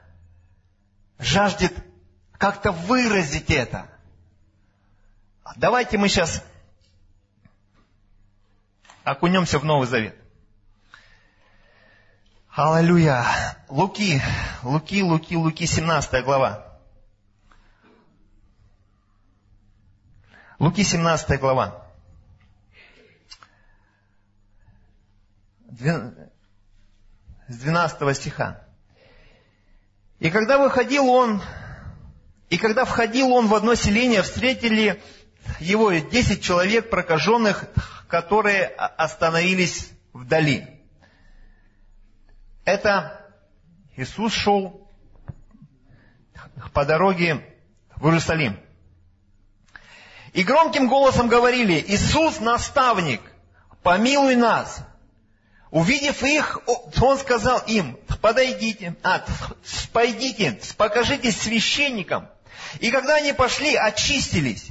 жаждет 1.18 1.72
как-то 2.38 2.72
выразить 2.72 3.50
это? 3.50 3.88
Давайте 5.56 5.98
мы 5.98 6.08
сейчас 6.08 6.42
окунемся 9.04 9.58
в 9.58 9.64
Новый 9.64 9.86
Завет. 9.86 10.16
Аллилуйя. 12.54 13.24
Луки, 13.68 14.20
Луки, 14.62 15.02
Луки, 15.02 15.36
Луки, 15.36 15.66
17 15.66 16.24
глава. 16.24 16.78
Луки, 20.58 20.84
17 20.84 21.40
глава. 21.40 21.86
С 27.48 27.56
12 27.56 28.16
стиха. 28.16 28.64
И 30.18 30.30
когда 30.30 30.58
выходил 30.58 31.08
он, 31.08 31.42
и 32.48 32.56
когда 32.56 32.84
входил 32.84 33.32
он 33.32 33.48
в 33.48 33.54
одно 33.54 33.74
селение, 33.74 34.22
встретили 34.22 35.02
его 35.58 35.92
десять 35.92 36.42
человек 36.42 36.90
прокаженных, 36.90 37.64
которые 38.08 38.66
остановились 38.66 39.90
вдали. 40.12 40.68
Это 42.64 43.26
Иисус 43.96 44.32
шел 44.32 44.88
по 46.72 46.84
дороге 46.84 47.44
в 47.96 48.06
Иерусалим. 48.06 48.60
И 50.32 50.44
громким 50.44 50.88
голосом 50.88 51.28
говорили, 51.28 51.84
Иисус, 51.88 52.40
наставник, 52.40 53.20
помилуй 53.82 54.36
нас. 54.36 54.86
Увидев 55.72 56.22
их, 56.22 56.60
он 57.00 57.18
сказал 57.18 57.60
им, 57.60 57.98
подойдите, 58.20 58.94
а, 59.02 59.24
пойдите, 59.94 60.60
покажитесь 60.76 61.40
священникам. 61.40 62.28
И 62.80 62.90
когда 62.90 63.14
они 63.16 63.32
пошли, 63.32 63.74
очистились. 63.74 64.66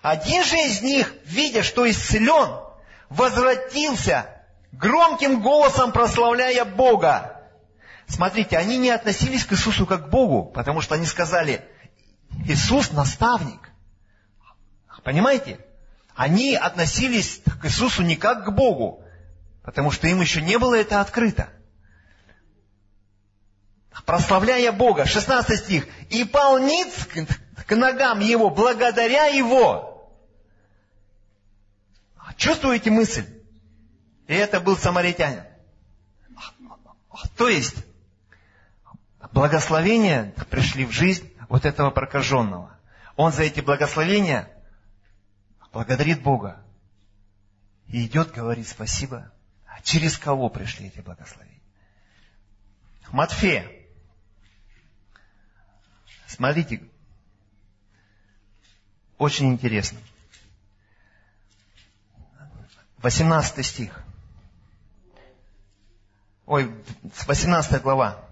Один 0.00 0.42
же 0.44 0.56
из 0.56 0.80
них, 0.80 1.12
видя, 1.26 1.62
что 1.62 1.88
исцелен, 1.88 2.58
возвратился, 3.10 4.30
громким 4.72 5.42
голосом 5.42 5.92
прославляя 5.92 6.64
Бога. 6.64 7.38
Смотрите, 8.08 8.56
они 8.56 8.78
не 8.78 8.88
относились 8.88 9.44
к 9.44 9.52
Иисусу 9.52 9.84
как 9.84 10.06
к 10.06 10.08
Богу, 10.08 10.46
потому 10.46 10.80
что 10.80 10.94
они 10.94 11.04
сказали, 11.04 11.68
Иисус 12.46 12.92
наставник. 12.92 13.70
Понимаете? 15.04 15.60
Они 16.14 16.54
относились 16.54 17.42
к 17.60 17.66
Иисусу 17.66 18.02
не 18.02 18.16
как 18.16 18.46
к 18.46 18.50
Богу, 18.52 19.02
потому 19.66 19.90
что 19.90 20.06
им 20.06 20.20
еще 20.20 20.40
не 20.40 20.58
было 20.60 20.76
это 20.76 21.00
открыто. 21.00 21.48
Прославляя 24.06 24.70
Бога, 24.70 25.04
16 25.06 25.58
стих, 25.58 25.88
и 26.08 26.22
пал 26.22 26.60
ниц 26.60 27.08
к 27.66 27.74
ногам 27.74 28.20
Его, 28.20 28.48
благодаря 28.48 29.24
Его. 29.26 30.08
Чувствуете 32.36 32.90
мысль? 32.92 33.26
И 34.28 34.34
это 34.34 34.60
был 34.60 34.76
самаритянин. 34.76 35.42
То 37.36 37.48
есть, 37.48 37.76
благословения 39.32 40.32
пришли 40.48 40.84
в 40.84 40.92
жизнь 40.92 41.28
вот 41.48 41.64
этого 41.64 41.90
прокаженного. 41.90 42.78
Он 43.16 43.32
за 43.32 43.42
эти 43.42 43.60
благословения 43.60 44.48
благодарит 45.72 46.22
Бога. 46.22 46.62
И 47.88 48.06
идет, 48.06 48.30
говорит 48.30 48.68
спасибо. 48.68 49.32
А 49.76 49.82
через 49.82 50.16
кого 50.16 50.48
пришли 50.48 50.86
эти 50.86 51.00
благословения? 51.00 51.60
Матфея. 53.12 53.70
Смотрите, 56.26 56.82
очень 59.18 59.52
интересно. 59.52 59.98
18 63.02 63.66
стих. 63.66 64.02
Ой, 66.46 66.74
18 67.26 67.82
глава. 67.82 68.24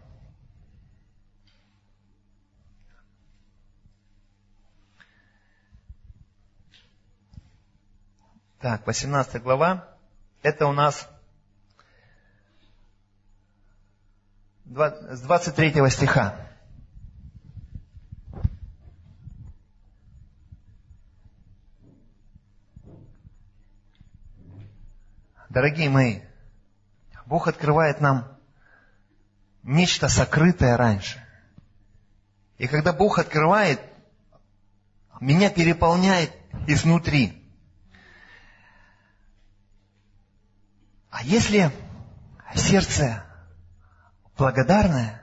Так, 8.61 8.87
18 8.87 9.42
глава. 9.42 9.94
Это 10.42 10.66
у 10.66 10.72
нас 10.72 11.09
с 14.64 15.20
23 15.20 15.90
стиха. 15.90 16.35
Дорогие 25.50 25.88
мои, 25.88 26.20
Бог 27.27 27.46
открывает 27.46 28.00
нам 28.00 28.37
нечто 29.62 30.09
сокрытое 30.09 30.77
раньше. 30.77 31.24
И 32.59 32.66
когда 32.66 32.92
Бог 32.92 33.18
открывает, 33.18 33.81
меня 35.20 35.50
переполняет 35.50 36.33
изнутри. 36.66 37.40
А 41.11 41.22
если 41.22 41.70
сердце 42.57 43.24
благодарное, 44.37 45.23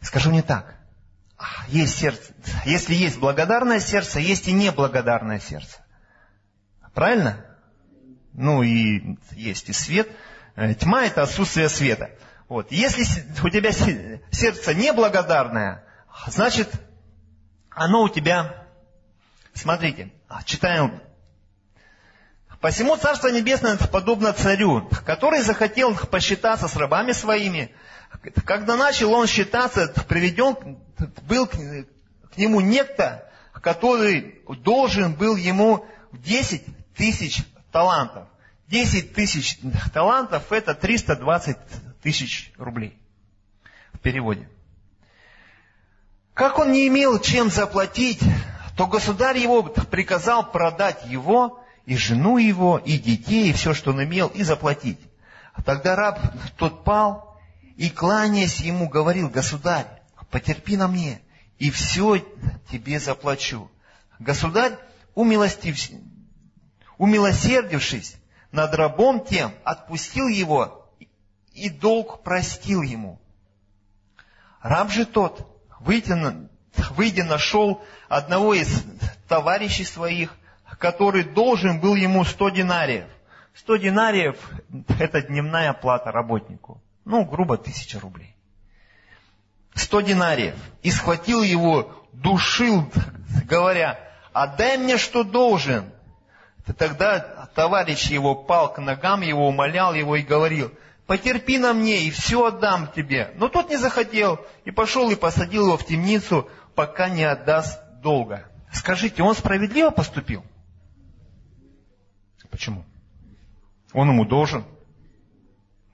скажу 0.00 0.30
не 0.30 0.42
так. 0.42 0.76
Есть 1.68 1.98
сердце. 1.98 2.32
Если 2.64 2.94
есть 2.94 3.18
благодарное 3.18 3.80
сердце, 3.80 4.18
есть 4.20 4.48
и 4.48 4.52
неблагодарное 4.52 5.38
сердце. 5.38 5.78
Правильно? 6.94 7.44
Ну 8.32 8.62
и 8.62 9.16
есть 9.32 9.68
и 9.68 9.72
свет. 9.72 10.08
Э, 10.56 10.74
тьма– 10.74 11.04
это 11.06 11.22
отсутствие 11.22 11.68
света. 11.68 12.10
Вот. 12.48 12.72
Если 12.72 13.04
у 13.44 13.50
тебя 13.50 13.70
сердце 13.72 14.74
неблагодарное, 14.74 15.84
значит, 16.26 16.70
оно 17.70 18.02
у 18.02 18.08
тебя... 18.08 18.66
Смотрите, 19.54 20.12
читаем. 20.44 21.00
«Посему 22.60 22.96
Царство 22.96 23.28
Небесное 23.28 23.76
подобно 23.76 24.32
царю, 24.32 24.88
который 25.06 25.42
захотел 25.42 25.94
посчитаться 25.94 26.66
с 26.66 26.74
рабами 26.76 27.12
своими. 27.12 27.72
Когда 28.44 28.76
начал 28.76 29.12
он 29.12 29.26
считаться, 29.26 29.86
приведен 30.08 30.78
был 31.22 31.46
к 31.46 32.36
нему 32.36 32.60
некто, 32.60 33.30
который 33.62 34.42
должен 34.64 35.12
был 35.12 35.36
ему 35.36 35.86
10 36.12 36.64
тысяч 36.96 37.44
талантов. 37.70 38.26
10 38.68 39.14
тысяч 39.14 39.58
талантов 39.94 40.52
это 40.52 40.74
320 40.74 41.56
тысяч 42.02 42.52
рублей 42.58 42.98
в 43.92 43.98
переводе. 43.98 44.48
Как 46.34 46.58
он 46.58 46.72
не 46.72 46.86
имел 46.88 47.18
чем 47.18 47.50
заплатить, 47.50 48.20
то 48.76 48.86
государь 48.86 49.38
его 49.38 49.62
приказал 49.62 50.50
продать 50.50 51.04
его, 51.06 51.64
и 51.88 51.96
жену 51.96 52.36
его, 52.36 52.76
и 52.76 52.98
детей, 52.98 53.48
и 53.48 53.52
все, 53.54 53.72
что 53.72 53.92
он 53.92 54.04
имел, 54.04 54.28
и 54.28 54.42
заплатить. 54.42 55.00
А 55.54 55.62
тогда 55.62 55.96
раб 55.96 56.20
тот 56.58 56.84
пал, 56.84 57.40
и, 57.78 57.88
кланяясь 57.88 58.60
ему, 58.60 58.90
говорил, 58.90 59.30
государь, 59.30 59.86
потерпи 60.30 60.76
на 60.76 60.86
мне, 60.86 61.22
и 61.58 61.70
все 61.70 62.18
тебе 62.70 63.00
заплачу. 63.00 63.70
Государь, 64.18 64.76
умилостив, 65.14 65.78
умилосердившись 66.98 68.16
над 68.52 68.74
рабом 68.74 69.24
тем, 69.24 69.54
отпустил 69.64 70.28
его 70.28 70.92
и 71.54 71.70
долг 71.70 72.22
простил 72.22 72.82
ему. 72.82 73.18
Раб 74.60 74.90
же 74.90 75.06
тот, 75.06 75.58
выйдя, 75.80 76.50
выйдя 76.90 77.24
нашел 77.24 77.82
одного 78.10 78.52
из 78.52 78.84
товарищей 79.26 79.86
своих, 79.86 80.36
который 80.76 81.24
должен 81.24 81.80
был 81.80 81.94
ему 81.94 82.24
сто 82.24 82.48
динариев. 82.50 83.06
Сто 83.54 83.76
динариев– 83.76 84.36
это 85.00 85.22
дневная 85.22 85.72
плата 85.72 86.12
работнику. 86.12 86.80
Ну, 87.04 87.24
грубо, 87.24 87.56
тысяча 87.56 87.98
рублей. 87.98 88.36
Сто 89.74 90.00
динариев. 90.00 90.54
И 90.82 90.90
схватил 90.90 91.42
его, 91.42 92.04
душил, 92.12 92.90
говоря, 93.44 93.98
отдай 94.32 94.76
мне, 94.76 94.98
что 94.98 95.24
должен. 95.24 95.90
Тогда 96.76 97.48
товарищ 97.54 98.10
его 98.10 98.34
пал 98.34 98.72
к 98.72 98.78
ногам 98.78 99.22
его, 99.22 99.48
умолял 99.48 99.94
его 99.94 100.16
и 100.16 100.22
говорил, 100.22 100.70
потерпи 101.06 101.58
на 101.58 101.72
мне, 101.72 102.02
и 102.02 102.10
все 102.10 102.44
отдам 102.44 102.92
тебе. 102.94 103.32
Но 103.36 103.48
тот 103.48 103.70
не 103.70 103.76
захотел, 103.76 104.38
и 104.64 104.70
пошел 104.70 105.10
и 105.10 105.16
посадил 105.16 105.66
его 105.66 105.76
в 105.78 105.86
темницу, 105.86 106.48
пока 106.74 107.08
не 107.08 107.24
отдаст 107.24 107.80
долга. 108.02 108.44
Скажите, 108.72 109.22
он 109.22 109.34
справедливо 109.34 109.90
поступил? 109.90 110.44
Почему? 112.50 112.84
Он 113.92 114.08
ему 114.08 114.24
должен. 114.24 114.64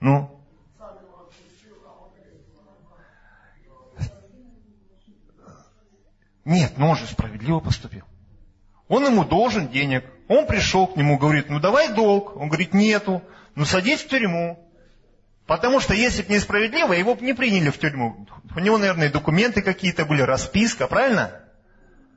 Ну? 0.00 0.30
Нет, 6.44 6.74
но 6.76 6.90
он 6.90 6.96
же 6.96 7.06
справедливо 7.06 7.60
поступил. 7.60 8.04
Он 8.88 9.06
ему 9.06 9.24
должен 9.24 9.68
денег. 9.68 10.04
Он 10.28 10.46
пришел 10.46 10.86
к 10.86 10.96
нему, 10.96 11.18
говорит, 11.18 11.48
ну 11.48 11.58
давай 11.58 11.94
долг. 11.94 12.36
Он 12.36 12.48
говорит, 12.48 12.74
нету. 12.74 13.22
Ну 13.54 13.64
садись 13.64 14.02
в 14.02 14.08
тюрьму. 14.08 14.60
Потому 15.46 15.80
что 15.80 15.94
если 15.94 16.22
бы 16.22 16.32
несправедливо, 16.32 16.92
его 16.92 17.14
бы 17.14 17.24
не 17.24 17.34
приняли 17.34 17.70
в 17.70 17.78
тюрьму. 17.78 18.26
У 18.54 18.60
него, 18.60 18.78
наверное, 18.78 19.10
документы 19.10 19.62
какие-то 19.62 20.04
были, 20.04 20.22
расписка, 20.22 20.86
правильно? 20.86 21.42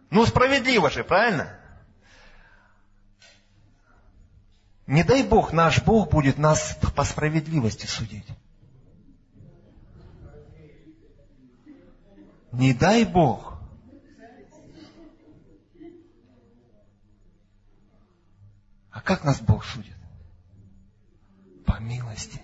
Ну 0.10 0.26
справедливо 0.26 0.90
же, 0.90 1.04
правильно? 1.04 1.57
Не 4.88 5.04
дай 5.04 5.22
Бог, 5.24 5.52
наш 5.52 5.84
Бог 5.84 6.10
будет 6.10 6.38
нас 6.38 6.78
по 6.96 7.04
справедливости 7.04 7.86
судить. 7.86 8.26
Не 12.54 12.74
дай 12.74 13.04
Бог. 13.04 13.60
А 18.92 19.02
как 19.02 19.26
нас 19.26 19.42
Бог 19.42 19.66
судит? 19.66 19.94
По 21.66 21.80
милости. 21.80 22.42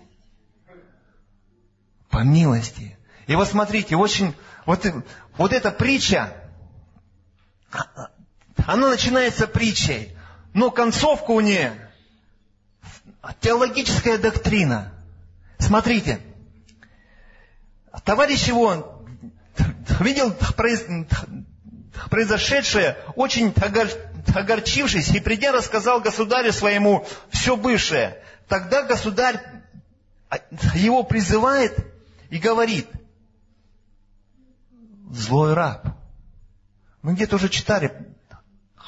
По 2.10 2.22
милости. 2.22 2.96
И 3.26 3.34
вот 3.34 3.48
смотрите, 3.48 3.96
очень, 3.96 4.34
вот, 4.66 4.86
вот 5.38 5.52
эта 5.54 5.70
притча, 5.70 6.36
она 8.66 8.90
начинается 8.90 9.48
притчей, 9.48 10.14
но 10.52 10.70
концовка 10.70 11.30
у 11.30 11.40
нее 11.40 11.83
теологическая 13.40 14.18
доктрина. 14.18 14.92
Смотрите, 15.58 16.20
товарищ 18.04 18.48
его 18.48 19.04
видел 20.00 20.34
произошедшее, 22.10 22.96
очень 23.16 23.54
огорчившись, 24.34 25.10
и 25.10 25.20
придя 25.20 25.52
рассказал 25.52 26.00
государю 26.00 26.52
своему 26.52 27.06
все 27.30 27.56
бывшее. 27.56 28.22
Тогда 28.48 28.82
государь 28.82 29.40
его 30.74 31.02
призывает 31.04 31.76
и 32.30 32.38
говорит, 32.38 32.88
злой 35.10 35.54
раб. 35.54 35.86
Мы 37.02 37.14
где-то 37.14 37.36
уже 37.36 37.48
читали 37.48 37.92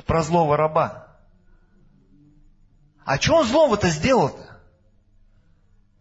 про 0.06 0.22
злого 0.22 0.56
раба. 0.56 1.05
А 3.06 3.18
что 3.18 3.36
он 3.36 3.46
злого-то 3.46 3.88
сделал-то? 3.88 4.58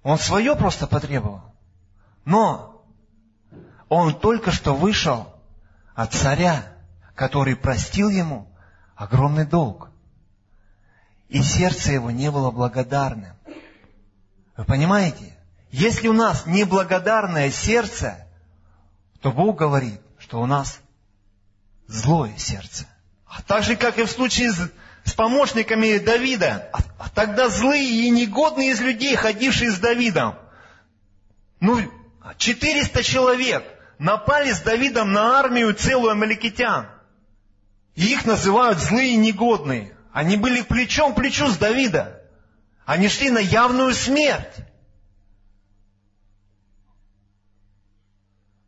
Он 0.02 0.18
свое 0.18 0.56
просто 0.56 0.88
потребовал. 0.88 1.44
Но 2.26 2.84
он 3.90 4.20
только 4.20 4.52
что 4.52 4.76
вышел 4.76 5.32
от 5.94 6.14
царя, 6.14 6.66
который 7.14 7.56
простил 7.56 8.10
ему 8.10 8.52
огромный 8.96 9.46
долг. 9.46 9.92
И 11.30 11.44
сердце 11.44 11.92
его 11.92 12.10
не 12.10 12.32
было 12.32 12.50
благодарным. 12.50 13.36
Вы 14.58 14.66
понимаете? 14.66 15.38
Если 15.70 16.08
у 16.08 16.14
нас 16.14 16.48
неблагодарное 16.48 17.52
сердце, 17.52 18.28
то 19.22 19.32
Бог 19.32 19.60
говорит, 19.60 20.02
что 20.18 20.42
у 20.42 20.48
нас 20.48 20.80
злое 21.86 22.36
сердце. 22.38 22.88
А 23.28 23.44
так 23.44 23.64
же, 23.64 23.76
как 23.76 24.00
и 24.00 24.06
в 24.06 24.10
случае 24.10 24.52
с, 25.06 25.14
помощниками 25.14 25.98
Давида, 25.98 26.70
а, 26.74 26.80
а 27.00 27.10
тогда 27.10 27.48
злые 27.48 27.88
и 27.88 28.10
негодные 28.10 28.72
из 28.72 28.82
людей, 28.82 29.16
ходившие 29.16 29.72
с 29.72 29.80
Давидом, 29.80 30.36
ну, 31.62 31.80
400 32.38 33.04
человек 33.04 33.64
напали 33.98 34.52
с 34.52 34.62
Давидом 34.62 35.14
на 35.14 35.40
армию 35.40 35.74
целую 35.74 36.12
амаликитян. 36.12 36.88
И 37.96 38.12
их 38.12 38.26
называют 38.26 38.80
злые 38.80 39.14
и 39.14 39.18
негодные. 39.18 39.96
Они 40.12 40.38
были 40.38 40.62
плечом 40.62 41.14
к 41.14 41.18
плечу 41.18 41.48
с 41.48 41.58
Давида. 41.58 42.22
Они 42.86 43.08
шли 43.08 43.30
на 43.30 43.40
явную 43.40 43.94
смерть. 43.94 44.56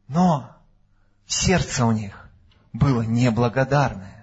Но 0.08 0.56
сердце 1.28 1.86
у 1.86 1.92
них 1.92 2.30
было 2.74 3.02
неблагодарное. 3.02 4.17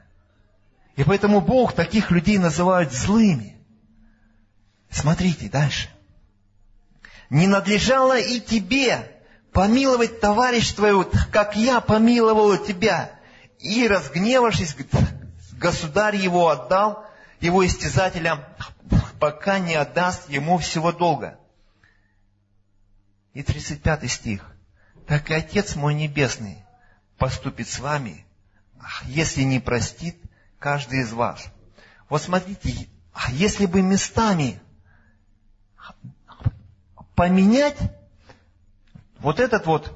И 0.97 1.03
поэтому 1.03 1.41
Бог 1.41 1.73
таких 1.73 2.11
людей 2.11 2.39
называет 2.39 2.93
злыми. 2.93 3.57
Смотрите 4.91 5.49
дальше. 5.49 5.89
Не 7.31 7.47
надлежало 7.47 8.19
и 8.19 8.41
тебе 8.41 9.11
помиловать 9.53 10.21
товарищ 10.21 10.73
твоего, 10.73 11.11
как 11.33 11.57
я 11.57 11.81
помиловал 11.81 12.57
тебя. 12.59 13.11
И, 13.59 13.89
разгневавшись, 13.89 14.77
государь 15.53 16.17
его 16.17 16.49
отдал, 16.49 17.05
его 17.41 17.67
истязателям, 17.67 18.45
пока 19.19 19.59
не 19.59 19.75
отдаст 19.75 20.29
ему 20.29 20.59
всего 20.59 20.93
долга. 20.93 21.39
И 23.33 23.43
35 23.43 24.11
стих. 24.11 24.47
Так 25.09 25.31
и 25.31 25.35
Отец 25.35 25.75
мой 25.75 25.95
Небесный 25.95 26.65
поступит 27.19 27.69
с 27.69 27.81
вами, 27.81 28.25
если 29.05 29.43
не 29.43 29.61
простит 29.61 30.24
каждый 30.65 31.03
из 31.03 31.13
вас. 31.13 31.45
Вот 32.09 32.23
смотрите, 32.23 32.89
если 33.33 33.67
бы 33.67 33.83
местами 33.83 34.63
поменять 37.15 37.77
вот 39.19 39.41
этот 39.41 39.67
вот, 39.67 39.93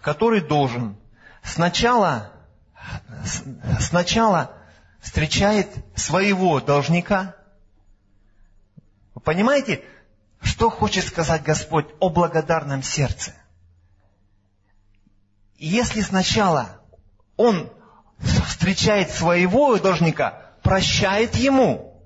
который 0.00 0.40
должен 0.40 0.96
сначала, 1.42 2.32
сначала 3.78 4.56
встречает 5.02 5.68
своего 5.94 6.58
должника. 6.62 7.36
Вы 9.14 9.20
понимаете, 9.20 9.84
что 10.40 10.70
хочет 10.70 11.04
сказать 11.04 11.42
Господь 11.42 11.88
о 12.00 12.08
благодарном 12.08 12.82
сердце? 12.82 13.34
Если 15.58 16.00
сначала 16.00 16.80
он 17.36 17.75
встречает 18.18 19.10
своего 19.10 19.78
должника, 19.78 20.42
прощает 20.62 21.34
ему, 21.36 21.96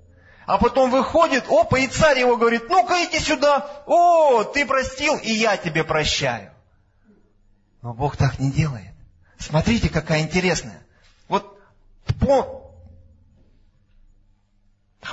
а 0.46 0.59
потом 0.59 0.90
выходит, 0.90 1.44
опа, 1.49 1.79
и 1.79 1.87
царь 1.87 2.18
его 2.18 2.37
говорит, 2.37 2.68
ну-ка 2.68 3.05
иди 3.05 3.20
сюда, 3.20 3.83
о, 3.87 4.42
ты 4.44 4.66
простил, 4.66 5.16
и 5.16 5.31
я 5.31 5.57
тебе 5.57 5.85
прощаю. 5.85 6.51
Но 7.83 7.94
Бог 7.94 8.16
так 8.16 8.38
не 8.38 8.51
делает. 8.51 8.92
Смотрите, 9.38 9.88
какая 9.88 10.20
интересная. 10.20 10.83
Вот 11.29 11.59
по, 12.18 12.75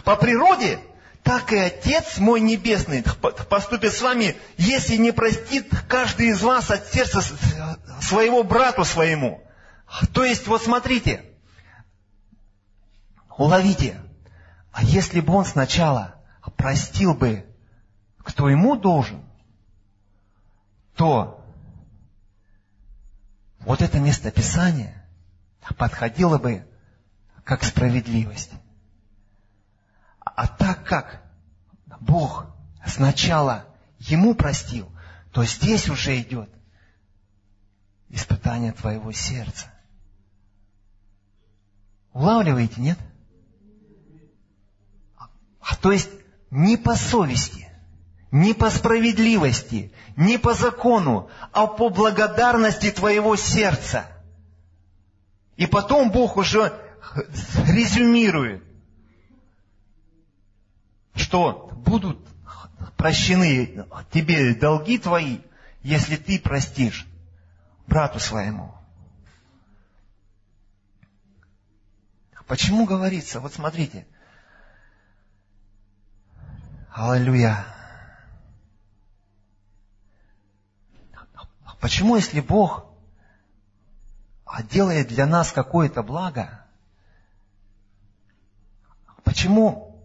по 0.03 0.15
природе, 0.15 0.79
так 1.23 1.51
и 1.53 1.57
Отец 1.57 2.17
мой 2.17 2.41
Небесный 2.41 3.03
поступит 3.49 3.93
с 3.93 4.01
вами, 4.01 4.35
если 4.57 4.97
не 4.97 5.11
простит 5.11 5.69
каждый 5.87 6.29
из 6.29 6.41
вас 6.41 6.71
от 6.71 6.91
сердца 6.91 7.21
своего 8.01 8.43
брату 8.43 8.83
своему. 8.83 9.46
То 10.13 10.23
есть, 10.23 10.47
вот 10.47 10.61
смотрите, 10.61 11.23
уловите, 13.37 14.01
а 14.71 14.83
если 14.83 15.21
бы 15.21 15.33
он 15.33 15.45
сначала 15.45 16.15
простил 16.57 17.13
бы, 17.13 17.45
кто 18.19 18.49
ему 18.49 18.75
должен, 18.75 19.23
то 20.95 21.45
вот 23.59 23.81
это 23.81 23.99
местописание 23.99 25.05
подходило 25.77 26.37
бы 26.37 26.67
как 27.43 27.63
справедливость. 27.63 28.51
А 30.19 30.47
так 30.47 30.85
как 30.85 31.23
Бог 31.99 32.45
сначала 32.85 33.65
ему 33.99 34.35
простил, 34.35 34.91
то 35.31 35.45
здесь 35.45 35.89
уже 35.89 36.19
идет 36.21 36.49
испытание 38.09 38.71
твоего 38.73 39.11
сердца. 39.11 39.71
Улавливаете, 42.17 42.81
нет? 42.81 42.97
А 45.61 45.75
то 45.75 45.91
есть 45.91 46.09
не 46.49 46.75
по 46.75 46.95
совести, 46.95 47.69
не 48.31 48.55
по 48.55 48.71
справедливости, 48.71 49.93
не 50.15 50.39
по 50.39 50.55
закону, 50.55 51.29
а 51.51 51.67
по 51.67 51.89
благодарности 51.89 52.89
твоего 52.89 53.35
сердца. 53.35 54.07
И 55.57 55.67
потом 55.67 56.09
Бог 56.09 56.37
уже 56.37 56.73
резюмирует, 57.67 58.63
что 61.13 61.71
будут 61.85 62.17
прощены 62.95 63.85
тебе 64.11 64.55
долги 64.55 64.97
твои, 64.97 65.37
если 65.83 66.15
ты 66.15 66.39
простишь 66.39 67.05
брату 67.85 68.19
своему. 68.19 68.73
Почему 72.47 72.85
говорится? 72.85 73.39
Вот 73.39 73.53
смотрите– 73.53 74.07
Аллилуйя. 76.99 77.63
Почему, 81.79 82.15
если 82.15 82.41
Бог 82.41 82.87
делает 84.63 85.09
для 85.09 85.27
нас 85.27 85.51
какое-то 85.51 86.01
благо, 86.01 86.65
почему 89.23 90.03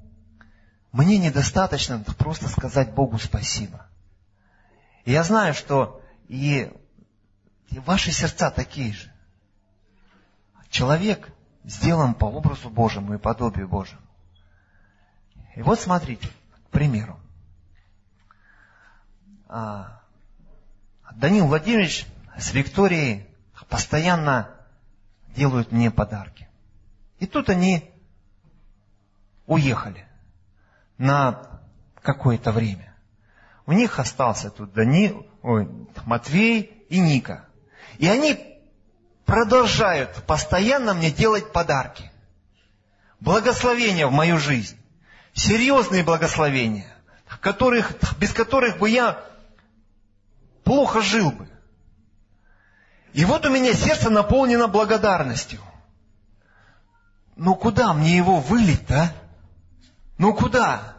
мне 0.92 1.16
недостаточно 1.16 2.00
просто 2.18 2.46
сказать 2.50 2.92
Богу 2.92 3.18
спасибо. 3.18 3.86
И 5.06 5.12
я 5.12 5.24
знаю, 5.24 5.54
что 5.54 6.02
и, 6.28 6.70
и 7.70 7.78
ваши 7.78 8.12
сердца 8.12 8.50
такие 8.50 8.92
же. 8.92 9.10
Человек 10.68 11.32
сделан 11.64 12.14
по 12.14 12.26
образу 12.26 12.70
Божьему 12.70 13.14
и 13.14 13.18
подобию 13.18 13.68
Божьему. 13.68 14.00
И 15.54 15.62
вот 15.62 15.80
смотрите, 15.80 16.28
к 16.66 16.70
примеру. 16.70 17.18
А, 19.48 20.00
Данил 21.14 21.46
Владимирович 21.46 22.06
с 22.38 22.52
Викторией 22.52 23.26
постоянно 23.68 24.50
делают 25.28 25.72
мне 25.72 25.90
подарки. 25.90 26.48
И 27.18 27.26
тут 27.26 27.48
они 27.50 27.90
уехали 29.46 30.06
на 30.98 31.60
какое-то 32.00 32.52
время. 32.52 32.94
У 33.66 33.72
них 33.72 33.98
остался 33.98 34.50
тут 34.50 34.72
Дани, 34.72 35.14
ой, 35.42 35.68
Матвей 36.04 36.84
и 36.88 36.98
Ника. 36.98 37.46
И 37.98 38.08
они 38.08 38.51
продолжают 39.24 40.24
постоянно 40.26 40.94
мне 40.94 41.10
делать 41.10 41.52
подарки. 41.52 42.10
Благословения 43.20 44.06
в 44.06 44.12
мою 44.12 44.38
жизнь. 44.38 44.78
Серьезные 45.34 46.02
благословения, 46.02 46.92
которых, 47.40 47.92
без 48.18 48.32
которых 48.32 48.78
бы 48.78 48.90
я 48.90 49.24
плохо 50.64 51.00
жил 51.00 51.30
бы. 51.30 51.48
И 53.12 53.24
вот 53.24 53.46
у 53.46 53.50
меня 53.50 53.74
сердце 53.74 54.10
наполнено 54.10 54.68
благодарностью. 54.68 55.60
Ну 57.36 57.54
куда 57.54 57.92
мне 57.92 58.16
его 58.16 58.40
вылить-то, 58.40 59.00
а? 59.00 59.12
Ну 60.18 60.34
куда? 60.34 60.96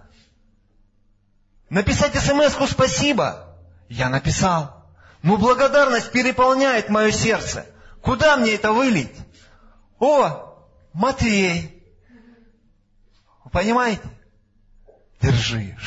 Написать 1.69 2.15
смс 2.15 2.69
спасибо? 2.69 3.55
Я 3.87 4.09
написал. 4.09 4.83
Но 5.21 5.37
благодарность 5.37 6.11
переполняет 6.11 6.89
мое 6.89 7.11
сердце. 7.11 7.65
Куда 8.03 8.35
мне 8.35 8.51
это 8.51 8.73
вылить? 8.73 9.15
О, 9.97 10.59
Матвей. 10.91 11.81
Вы 13.45 13.49
понимаете? 13.49 14.03
Держи. 15.21 15.77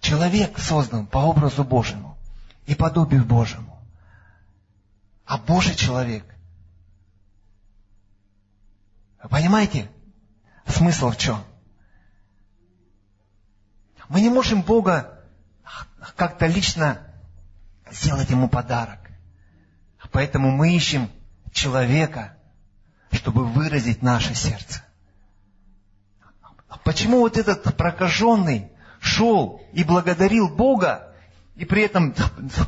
Человек 0.00 0.58
создан 0.58 1.06
по 1.06 1.18
образу 1.18 1.64
Божьему 1.64 2.18
и 2.66 2.74
подобию 2.74 3.24
Божьему. 3.24 3.82
А 5.24 5.38
Божий 5.38 5.74
человек. 5.74 6.24
Вы 9.22 9.30
понимаете? 9.30 9.90
Смысл 10.66 11.10
в 11.10 11.16
чем? 11.16 11.42
Мы 14.10 14.20
не 14.20 14.28
можем 14.28 14.60
Бога 14.60 15.24
как-то 16.16 16.46
лично 16.46 17.09
сделать 17.92 18.30
Ему 18.30 18.48
подарок. 18.48 18.98
Поэтому 20.12 20.50
мы 20.50 20.74
ищем 20.74 21.10
человека, 21.52 22.36
чтобы 23.12 23.44
выразить 23.46 24.02
наше 24.02 24.34
сердце. 24.34 24.82
Почему 26.84 27.20
вот 27.20 27.36
этот 27.36 27.76
прокаженный 27.76 28.70
шел 29.00 29.60
и 29.72 29.84
благодарил 29.84 30.48
Бога, 30.48 31.14
и 31.56 31.64
при 31.64 31.82
этом 31.82 32.14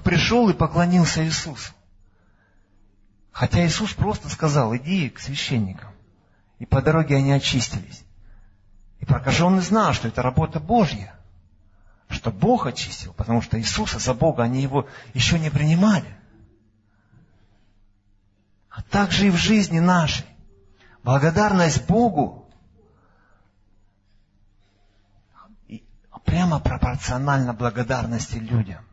пришел 0.04 0.48
и 0.50 0.54
поклонился 0.54 1.24
Иисусу? 1.24 1.72
Хотя 3.30 3.66
Иисус 3.66 3.94
просто 3.94 4.28
сказал, 4.28 4.76
иди 4.76 5.08
к 5.08 5.18
священникам. 5.18 5.90
И 6.58 6.66
по 6.66 6.82
дороге 6.82 7.16
они 7.16 7.32
очистились. 7.32 8.04
И 9.00 9.04
прокаженный 9.04 9.62
знал, 9.62 9.94
что 9.94 10.08
это 10.08 10.22
работа 10.22 10.60
Божья. 10.60 11.14
Что 12.12 12.30
Бог 12.30 12.66
очистил, 12.66 13.12
потому 13.14 13.40
что 13.42 13.58
Иисуса 13.58 13.98
за 13.98 14.14
Бога 14.14 14.42
они 14.44 14.62
его 14.62 14.86
еще 15.14 15.38
не 15.38 15.50
принимали. 15.50 16.16
А 18.70 18.82
также 18.82 19.26
и 19.26 19.30
в 19.30 19.36
жизни 19.36 19.80
нашей. 19.80 20.26
Благодарность 21.02 21.86
Богу 21.86 22.48
прямо 26.24 26.60
пропорциональна 26.60 27.52
благодарности 27.52 28.36
людям. 28.36 28.84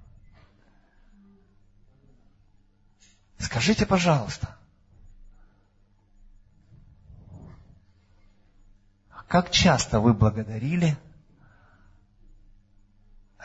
Скажите, 3.37 3.85
пожалуйста, 3.85 4.59
Как 9.29 9.51
часто 9.51 9.99
вы 9.99 10.15
благодарили 10.15 10.97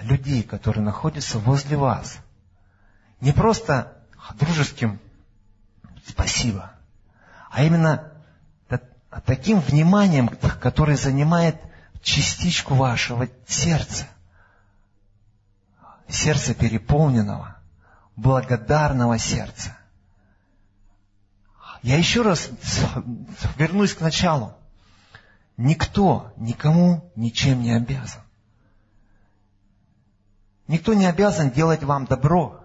людей, 0.01 0.43
которые 0.43 0.85
находятся 0.85 1.39
возле 1.39 1.77
вас? 1.77 2.19
Не 3.21 3.33
просто 3.33 3.97
дружеским 4.39 5.01
спасибо, 6.07 6.73
а 7.51 7.63
именно 7.63 8.11
таким 9.25 9.61
вниманием, 9.61 10.29
которое 10.29 10.97
занимает 10.97 11.61
частичку 12.03 12.75
вашего 12.75 13.29
сердца. 13.47 14.07
Сердце 16.09 16.55
переполненного, 16.55 17.57
благодарного 18.17 19.19
сердца. 19.19 19.77
Я 21.83 21.97
еще 21.99 22.23
раз 22.23 22.51
вернусь 23.57 23.95
к 23.95 24.01
началу. 24.01 24.55
Никто 25.57 26.33
никому 26.37 27.11
ничем 27.15 27.63
не 27.63 27.73
обязан. 27.73 28.24
Никто 30.67 30.95
не 30.95 31.07
обязан 31.07 31.51
делать 31.51 31.83
вам 31.83 32.07
добро. 32.07 32.61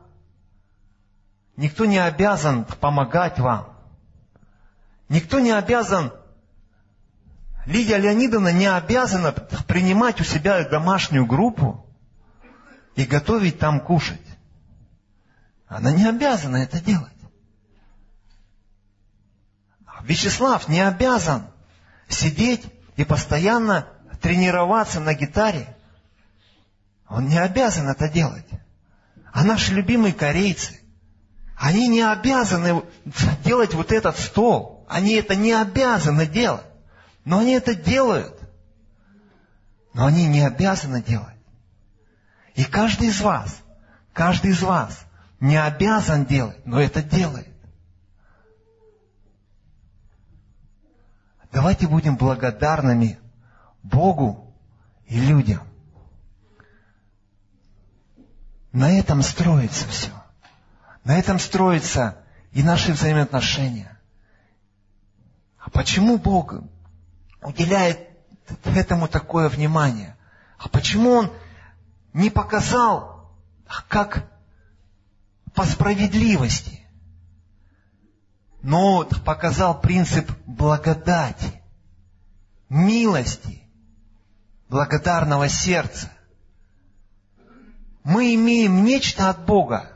Никто 1.57 1.85
не 1.85 1.97
обязан 1.97 2.63
помогать 2.63 3.39
вам. 3.39 3.67
Никто 5.09 5.39
не 5.39 5.51
обязан, 5.51 6.13
Лидия 7.65 7.97
Леонидовна 7.97 8.51
не 8.53 8.67
обязана 8.67 9.31
принимать 9.31 10.21
у 10.21 10.23
себя 10.23 10.63
домашнюю 10.63 11.25
группу 11.25 11.85
и 12.95 13.05
готовить 13.05 13.59
там 13.59 13.79
кушать. 13.79 14.21
Она 15.67 15.91
не 15.91 16.07
обязана 16.07 16.57
это 16.57 16.79
делать. 16.79 17.13
Вячеслав 20.01 20.67
не 20.67 20.81
обязан 20.81 21.45
сидеть 22.07 22.65
и 22.95 23.03
постоянно 23.03 23.87
тренироваться 24.21 24.99
на 24.99 25.13
гитаре, 25.13 25.75
он 27.09 27.27
не 27.27 27.37
обязан 27.37 27.89
это 27.89 28.07
делать. 28.07 28.45
А 29.31 29.43
наши 29.43 29.73
любимые 29.73 30.13
корейцы, 30.13 30.79
они 31.57 31.87
не 31.87 32.01
обязаны 32.01 32.83
делать 33.43 33.73
вот 33.73 33.91
этот 33.91 34.17
стол. 34.17 34.85
Они 34.87 35.13
это 35.13 35.35
не 35.35 35.51
обязаны 35.51 36.25
делать. 36.25 36.65
Но 37.25 37.39
они 37.39 37.53
это 37.53 37.75
делают. 37.75 38.39
Но 39.93 40.05
они 40.05 40.27
не 40.27 40.45
обязаны 40.45 41.01
делать. 41.01 41.35
И 42.55 42.63
каждый 42.63 43.07
из 43.07 43.19
вас, 43.21 43.57
каждый 44.13 44.51
из 44.51 44.61
вас 44.61 44.99
не 45.39 45.57
обязан 45.57 46.25
делать, 46.25 46.65
но 46.65 46.79
это 46.79 47.01
делает. 47.01 47.47
Давайте 51.51 51.87
будем 51.87 52.17
благодарными 52.17 53.17
Богу 53.81 54.53
и 55.07 55.19
людям. 55.19 55.68
На 58.71 58.91
этом 58.91 59.21
строится 59.21 59.87
все. 59.87 60.11
На 61.03 61.17
этом 61.17 61.39
строятся 61.39 62.17
и 62.51 62.63
наши 62.63 62.93
взаимоотношения. 62.93 63.97
А 65.57 65.69
почему 65.69 66.17
Бог 66.17 66.53
уделяет 67.41 68.09
этому 68.65 69.07
такое 69.07 69.49
внимание? 69.49 70.15
А 70.57 70.69
почему 70.69 71.11
Он 71.11 71.33
не 72.13 72.29
показал, 72.29 73.31
как 73.87 74.29
по 75.53 75.65
справедливости? 75.65 76.79
но 78.61 79.05
показал 79.25 79.79
принцип 79.79 80.31
благодати, 80.45 81.61
милости, 82.67 83.63
благодарного 84.67 85.49
сердца. 85.49 86.11
Мы 88.09 88.33
имеем 88.33 88.85
нечто 88.85 89.29
от 89.29 89.45
Бога, 89.45 89.87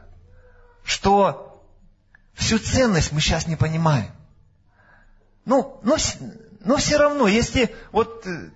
что 0.84 1.66
всю 2.36 2.60
ценность 2.60 3.12
мы 3.12 3.20
сейчас 3.20 3.48
не 3.48 3.56
понимаем. 3.56 4.12
Ну, 5.46 5.80
но, 5.82 5.98
но 6.60 6.78
все 6.78 6.98
равно, 6.98 7.28
если 7.28 7.76
вот... 7.92 8.24
Э, 8.28 8.52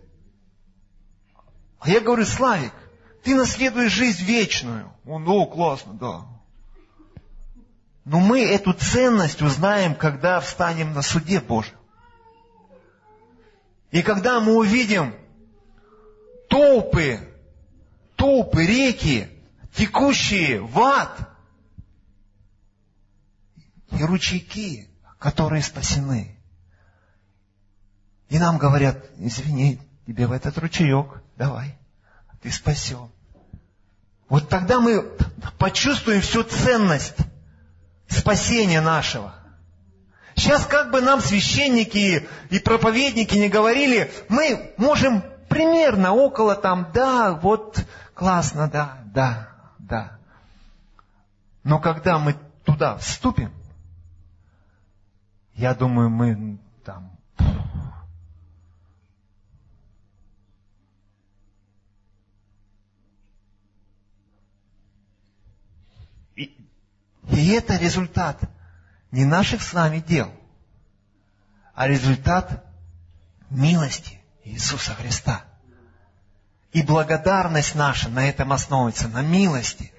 я 1.85 2.01
говорю, 2.01 2.23
Славик, 2.23 2.71
ты 3.23 3.33
наследуешь 3.33 3.91
жизнь 3.93 4.23
вечную. 4.25 4.93
Он, 5.07 5.27
о, 5.27 5.47
классно, 5.47 5.93
да. 5.93 6.21
Но 8.05 8.19
мы 8.19 8.45
эту 8.45 8.73
ценность 8.73 9.41
узнаем, 9.41 9.95
когда 9.95 10.39
встанем 10.39 10.93
на 10.93 11.01
суде 11.01 11.41
Божьем. 11.41 11.79
И 13.89 14.03
когда 14.03 14.39
мы 14.39 14.53
увидим 14.53 15.15
толпы, 16.47 17.27
толпы, 18.15 18.63
реки, 18.63 19.31
текущие 19.77 20.59
в 20.59 20.79
ад, 20.79 21.29
и 23.91 24.03
ручейки, 24.03 24.89
которые 25.19 25.61
спасены. 25.61 26.35
И 28.29 28.39
нам 28.39 28.57
говорят, 28.57 29.05
извини, 29.17 29.79
тебе 30.05 30.27
в 30.27 30.31
этот 30.33 30.57
ручеек, 30.57 31.21
давай, 31.37 31.77
ты 32.41 32.51
спасен. 32.51 33.09
Вот 34.27 34.49
тогда 34.49 34.81
мы 34.81 35.03
почувствуем 35.57 36.21
всю 36.21 36.43
ценность 36.43 37.15
спасения 38.09 38.81
нашего. 38.81 39.33
Сейчас 40.35 40.65
как 40.65 40.91
бы 40.91 41.01
нам 41.01 41.21
священники 41.21 42.27
и 42.49 42.59
проповедники 42.59 43.35
не 43.35 43.47
говорили, 43.47 44.11
мы 44.27 44.73
можем 44.77 45.23
примерно 45.47 46.13
около 46.13 46.55
там, 46.55 46.91
да, 46.93 47.33
вот 47.33 47.85
классно, 48.13 48.69
да, 48.69 48.99
да, 49.05 49.56
да. 49.87 50.19
Но 51.63 51.79
когда 51.79 52.19
мы 52.19 52.33
туда 52.63 52.97
вступим, 52.97 53.53
я 55.53 55.73
думаю, 55.73 56.09
мы 56.09 56.59
там 56.83 57.17
И 67.29 67.49
это 67.49 67.77
результат 67.77 68.41
не 69.11 69.25
наших 69.25 69.61
с 69.61 69.73
вами 69.73 69.99
дел, 69.99 70.33
а 71.73 71.87
результат 71.87 72.65
милости 73.49 74.19
Иисуса 74.43 74.93
Христа. 74.93 75.43
И 76.77 76.83
благодарность 76.83 77.73
наша 77.73 78.07
на 78.07 78.29
этом 78.29 78.53
основывается, 78.53 79.07
на 79.07 79.23
милости. 79.23 79.91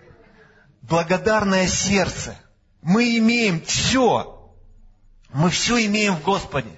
Благодарное 0.83 1.66
сердце. 1.66 2.37
Мы 2.83 3.18
имеем 3.18 3.64
все. 3.64 4.49
Мы 5.31 5.51
все 5.51 5.85
имеем 5.87 6.14
в 6.14 6.22
Господе. 6.22 6.70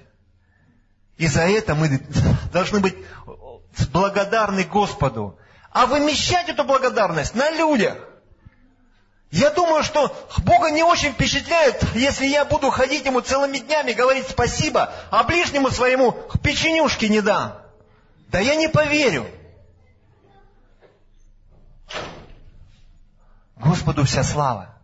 И 1.17 1.27
за 1.27 1.41
это 1.41 1.75
мы 1.75 1.99
должны 2.51 2.79
быть 2.79 2.95
благодарны 3.93 4.63
Господу. 4.63 5.37
А 5.69 5.85
вымещать 5.85 6.49
эту 6.49 6.63
благодарность 6.63 7.35
на 7.35 7.51
людях. 7.51 7.95
Я 9.29 9.51
думаю, 9.51 9.83
что 9.83 10.11
Бога 10.39 10.71
не 10.71 10.81
очень 10.81 11.11
впечатляет, 11.11 11.85
если 11.93 12.25
я 12.25 12.43
буду 12.45 12.71
ходить 12.71 13.05
Ему 13.05 13.21
целыми 13.21 13.59
днями, 13.59 13.91
говорить 13.91 14.27
спасибо, 14.27 14.95
а 15.11 15.23
ближнему 15.25 15.69
своему 15.69 16.13
печенюшки 16.41 17.05
не 17.05 17.21
дам. 17.21 17.61
Да 18.29 18.39
я 18.39 18.55
не 18.55 18.67
поверю. 18.67 19.27
Господу 23.71 24.03
вся 24.03 24.21
слава, 24.21 24.75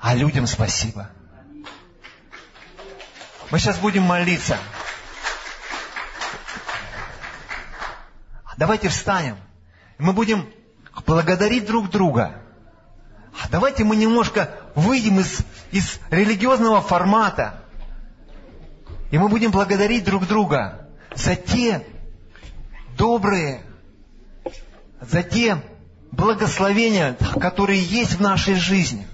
а 0.00 0.14
людям 0.14 0.46
спасибо. 0.46 1.10
Мы 3.50 3.58
сейчас 3.58 3.76
будем 3.76 4.04
молиться. 4.04 4.56
Давайте 8.56 8.88
встанем. 8.88 9.36
Мы 9.98 10.14
будем 10.14 10.50
благодарить 11.04 11.66
друг 11.66 11.90
друга. 11.90 12.40
А 13.42 13.48
давайте 13.50 13.84
мы 13.84 13.96
немножко 13.96 14.48
выйдем 14.74 15.20
из, 15.20 15.40
из 15.70 16.00
религиозного 16.08 16.80
формата. 16.80 17.62
И 19.10 19.18
мы 19.18 19.28
будем 19.28 19.50
благодарить 19.50 20.04
друг 20.04 20.26
друга 20.26 20.88
за 21.14 21.36
те 21.36 21.86
добрые, 22.96 23.66
за 25.02 25.22
те 25.22 25.62
благословения, 26.14 27.16
которые 27.40 27.82
есть 27.82 28.14
в 28.14 28.20
нашей 28.20 28.54
жизни. 28.54 29.06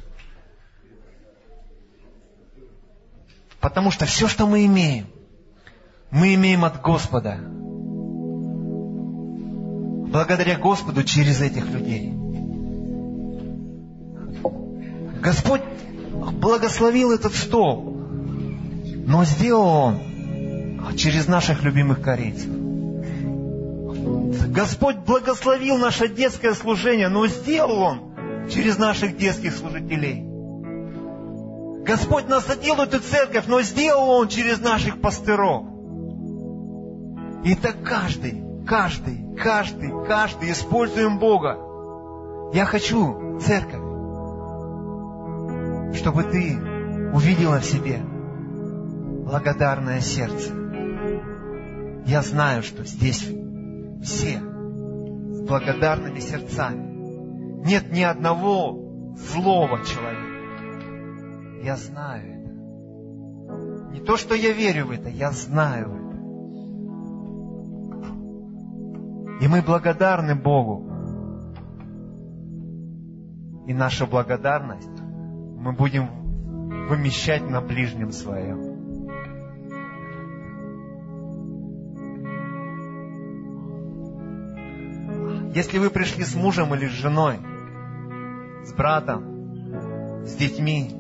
Потому 3.61 3.91
что 3.91 4.07
все, 4.07 4.29
что 4.29 4.47
мы 4.47 4.65
имеем, 4.67 5.07
мы 6.11 6.35
имеем 6.35 6.65
от 6.65 6.81
Господа. 6.81 7.39
Благодаря 10.11 10.59
Господу 10.59 11.05
через 11.05 11.41
этих 11.41 11.67
людей. 11.67 12.13
Господь 15.23 15.63
благословил 16.33 17.13
этот 17.13 17.35
стол, 17.35 17.97
но 19.07 19.25
сделал 19.25 19.67
он 19.67 20.01
через 20.97 21.29
наших 21.29 21.63
любимых 21.63 22.01
корейцев. 22.01 22.60
Господь 24.49 24.97
благословил 24.99 25.77
наше 25.79 26.09
детское 26.09 26.55
служение, 26.55 27.09
но 27.09 27.27
сделал 27.27 27.81
он 27.81 28.49
через 28.51 28.79
наших 28.79 29.17
детских 29.17 29.55
служителей. 29.55 30.27
Господь 31.85 32.29
насадил 32.29 32.77
эту 32.77 33.01
церковь, 33.01 33.47
но 33.47 33.63
сделал 33.63 34.11
он 34.11 34.29
через 34.29 34.61
наших 34.61 35.01
пастыров. 35.01 35.65
И 37.45 37.55
так 37.55 37.83
каждый, 37.83 38.43
каждый, 38.67 39.37
каждый, 39.37 39.91
каждый 40.07 40.53
используем 40.53 41.19
Бога. 41.19 41.59
Я 42.53 42.65
хочу, 42.67 43.39
церковь, 43.41 43.81
чтобы 45.97 46.25
ты 46.25 46.59
увидела 47.13 47.61
в 47.61 47.65
себе 47.65 48.01
благодарное 49.25 50.01
сердце. 50.01 50.53
Я 52.07 52.23
знаю, 52.23 52.63
что 52.63 52.85
здесь 52.85 53.27
все 54.03 54.39
с 54.39 55.41
благодарными 55.43 56.21
сердцами. 56.21 57.65
Нет 57.67 57.93
ни 57.93 58.03
одного 58.03 59.15
злого 59.17 59.85
человека. 59.85 60.31
Я 61.63 61.77
знаю 61.77 62.41
это. 62.41 62.51
Не 63.93 64.01
то, 64.01 64.17
что 64.17 64.35
я 64.35 64.53
верю 64.53 64.87
в 64.87 64.91
это, 64.93 65.09
я 65.09 65.31
знаю 65.33 65.95
это. 65.95 66.01
И 69.45 69.49
мы 69.49 69.63
благодарны 69.63 70.35
Богу. 70.35 70.87
И 73.67 73.75
наша 73.75 74.07
благодарность 74.07 74.89
мы 75.59 75.73
будем 75.73 76.09
вымещать 76.89 77.49
на 77.49 77.61
ближнем 77.61 78.13
своем. 78.13 78.70
Если 85.55 85.79
вы 85.79 85.91
пришли 85.91 86.25
с 86.25 86.35
мужем 86.35 86.75
или 86.75 86.87
с 86.87 86.93
женой, 86.93 87.39
с 88.65 88.73
братом, 88.73 90.25
с 90.25 90.35
детьми, 90.35 90.91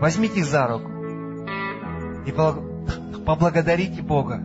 возьмите 0.00 0.44
за 0.44 0.66
руку 0.66 0.90
и 2.26 2.32
поблагодарите 3.24 4.02
Бога 4.02 4.42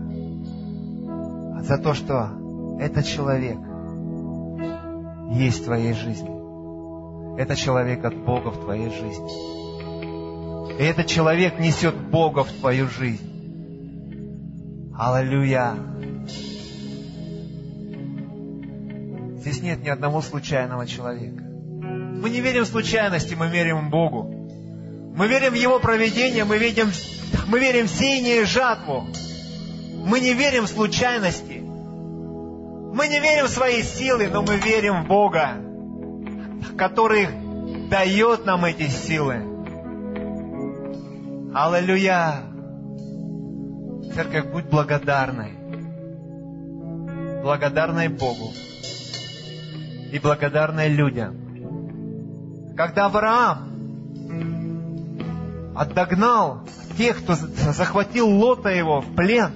за 1.63 1.77
то, 1.77 1.93
что 1.95 2.77
этот 2.79 3.05
человек 3.05 3.57
есть 5.31 5.61
в 5.61 5.65
твоей 5.65 5.93
жизни. 5.93 6.29
Это 7.39 7.55
человек 7.55 8.05
от 8.05 8.15
Бога 8.15 8.49
в 8.51 8.63
твоей 8.63 8.89
жизни. 8.89 10.79
И 10.79 10.83
этот 10.83 11.07
человек 11.07 11.59
несет 11.59 11.95
Бога 11.95 12.43
в 12.43 12.51
твою 12.51 12.87
жизнь. 12.87 13.25
Аллилуйя. 14.95 15.73
Здесь 19.49 19.63
нет 19.63 19.83
ни 19.83 19.89
одного 19.89 20.21
случайного 20.21 20.85
человека. 20.85 21.43
Мы 21.43 22.29
не 22.29 22.39
верим 22.39 22.65
в 22.65 22.67
случайности, 22.67 23.33
мы 23.33 23.47
верим 23.47 23.89
Богу. 23.89 24.23
Мы 25.15 25.27
верим 25.27 25.53
в 25.53 25.55
Его 25.55 25.79
проведение, 25.79 26.45
мы 26.45 26.59
верим, 26.59 26.91
мы 27.47 27.59
верим 27.59 27.87
в 27.87 27.89
сеяние 27.89 28.43
и 28.43 28.45
жатву. 28.45 29.07
Мы 30.05 30.19
не 30.19 30.35
верим 30.35 30.65
в 30.65 30.69
случайности. 30.69 31.63
Мы 31.63 33.07
не 33.07 33.19
верим 33.19 33.45
в 33.45 33.49
свои 33.49 33.81
силы, 33.81 34.27
но 34.27 34.43
мы 34.43 34.57
верим 34.57 35.03
в 35.03 35.07
Бога 35.07 35.55
который 36.77 37.27
дает 37.89 38.45
нам 38.45 38.63
эти 38.65 38.87
силы. 38.87 39.43
Аллилуйя! 41.53 42.43
Церковь, 44.13 44.45
будь 44.51 44.65
благодарной. 44.65 45.53
Благодарной 47.41 48.07
Богу. 48.07 48.53
И 50.11 50.19
благодарной 50.19 50.89
людям. 50.89 51.35
Когда 52.75 53.05
Авраам 53.05 53.69
отогнал 55.75 56.61
тех, 56.97 57.21
кто 57.21 57.35
захватил 57.35 58.27
Лота 58.29 58.69
его 58.69 59.01
в 59.01 59.15
плен, 59.15 59.51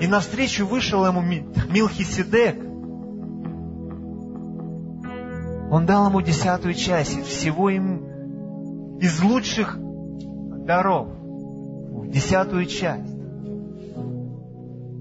и 0.00 0.06
навстречу 0.06 0.66
вышел 0.66 1.06
ему 1.06 1.20
Милхиседек, 1.20 2.56
Он 5.72 5.86
дал 5.86 6.08
ему 6.08 6.20
десятую 6.20 6.74
часть 6.74 7.24
всего 7.24 7.70
им 7.70 8.98
из 8.98 9.22
лучших 9.22 9.78
даров. 10.66 11.08
десятую 12.08 12.66
часть. 12.66 13.10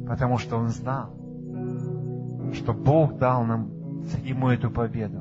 Потому 0.08 0.38
что 0.38 0.56
он 0.56 0.70
знал, 0.70 1.14
что 2.54 2.74
Бог 2.74 3.18
дал 3.18 3.43
нам 3.43 3.72
ему 4.24 4.49
эту 4.49 4.70
победу. 4.70 5.20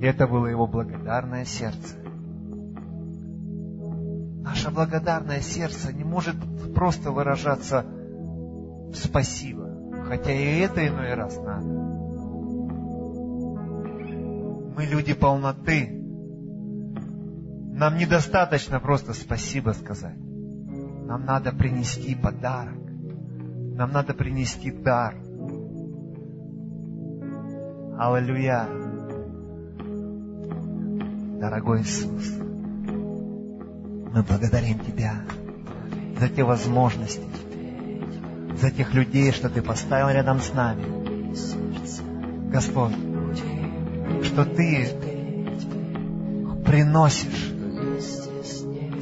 И 0.00 0.04
это 0.06 0.26
было 0.26 0.46
его 0.46 0.66
благодарное 0.66 1.44
сердце. 1.44 1.96
Наше 4.42 4.70
благодарное 4.70 5.40
сердце 5.40 5.92
не 5.92 6.04
может 6.04 6.36
просто 6.74 7.10
выражаться 7.10 7.84
в 7.84 8.94
спасибо, 8.94 9.70
хотя 10.06 10.32
и 10.32 10.58
это 10.58 10.86
иной 10.86 11.14
раз 11.14 11.38
надо. 11.38 11.66
Мы 14.76 14.84
люди 14.84 15.14
полноты. 15.14 16.00
Нам 17.72 17.96
недостаточно 17.96 18.80
просто 18.80 19.14
спасибо 19.14 19.70
сказать. 19.70 20.16
Нам 20.16 21.24
надо 21.24 21.52
принести 21.52 22.14
подарок. 22.14 22.78
Нам 23.76 23.92
надо 23.92 24.14
принести 24.14 24.70
дар. 24.70 25.16
Аллилуйя. 28.12 28.68
Дорогой 31.40 31.80
Иисус, 31.80 32.34
мы 34.12 34.22
благодарим 34.22 34.78
Тебя 34.80 35.22
за 36.20 36.28
те 36.28 36.42
возможности, 36.44 37.24
за 38.60 38.70
тех 38.70 38.92
людей, 38.92 39.32
что 39.32 39.48
Ты 39.48 39.62
поставил 39.62 40.10
рядом 40.10 40.40
с 40.40 40.52
нами. 40.52 40.84
Господь, 42.50 42.92
что 44.22 44.44
Ты 44.44 44.86
приносишь 46.66 47.52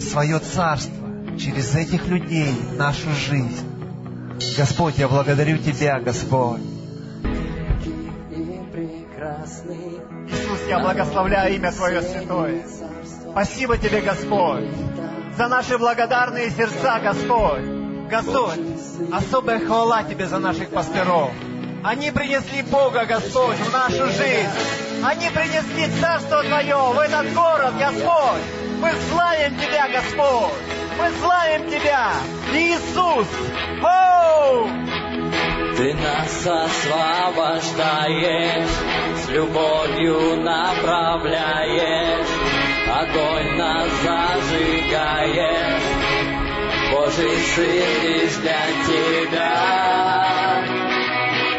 свое 0.01 0.39
царство 0.39 1.09
через 1.41 1.75
этих 1.75 2.07
людей 2.07 2.55
в 2.73 2.77
нашу 2.77 3.11
жизнь. 3.11 3.67
Господь, 4.57 4.99
я 4.99 5.09
благодарю 5.09 5.59
Тебя, 5.59 5.99
Господь. 5.99 6.72
Иисус, 10.29 10.61
я 10.69 10.79
благословляю 10.79 11.55
имя 11.57 11.73
Твое 11.73 12.03
святое. 12.03 12.65
Спасибо 13.31 13.79
Тебе, 13.79 14.01
Господь, 14.01 14.69
за 15.37 15.49
наши 15.49 15.79
благодарные 15.79 16.51
сердца, 16.51 17.01
Господь. 17.03 17.65
Господь, 18.11 18.61
особая 19.13 19.59
хвала 19.61 20.03
Тебе 20.03 20.27
за 20.27 20.39
наших 20.39 20.71
пасторов. 20.71 21.31
Они 21.83 22.11
принесли 22.11 22.63
Бога, 22.63 23.07
Господь, 23.07 23.57
в 23.57 23.73
нашу 23.73 24.07
жизнь. 24.07 24.49
Они 25.05 25.31
принесли 25.31 26.01
Царство 26.01 26.43
Твое 26.45 26.77
в 26.77 26.99
этот 26.99 27.33
город, 27.35 27.75
Господь. 27.79 28.43
Мы 28.81 28.93
славим 29.11 29.59
Тебя, 29.59 29.89
Господь. 29.89 30.53
Мы 30.99 31.11
славим 31.21 31.71
Тебя, 31.71 32.13
Иисус. 32.53 33.27
Оу! 33.83 34.82
Ты 35.83 35.91
нас 35.95 36.47
освобождаешь, 36.47 37.75
с 39.17 39.29
любовью 39.31 40.37
направляешь, 40.37 42.29
огонь 42.87 43.57
нас 43.57 43.89
зажигаешь. 44.05 45.83
Божий 46.93 47.37
Сын 47.57 48.03
лишь 48.05 48.37
для 48.37 48.65
Тебя, 48.87 49.57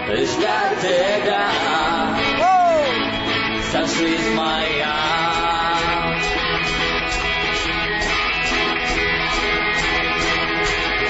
лишь 0.07 0.35
для 0.35 0.61
Тебя, 0.81 1.49
вся 3.67 3.83
жизнь 3.87 4.33
моя. 4.35 5.03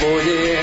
Будем 0.02 0.63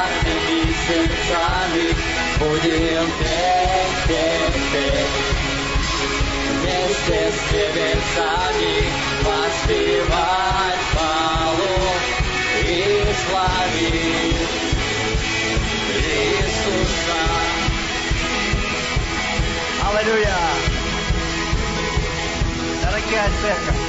Небесами 7.51 8.89
воспевать 9.23 10.79
хвалу 10.91 11.75
и 12.63 13.05
славить 13.25 14.37
Иисуса. 15.97 17.21
Аллилуйя! 19.83 20.37
Дорогая 22.83 23.29
церковь, 23.41 23.80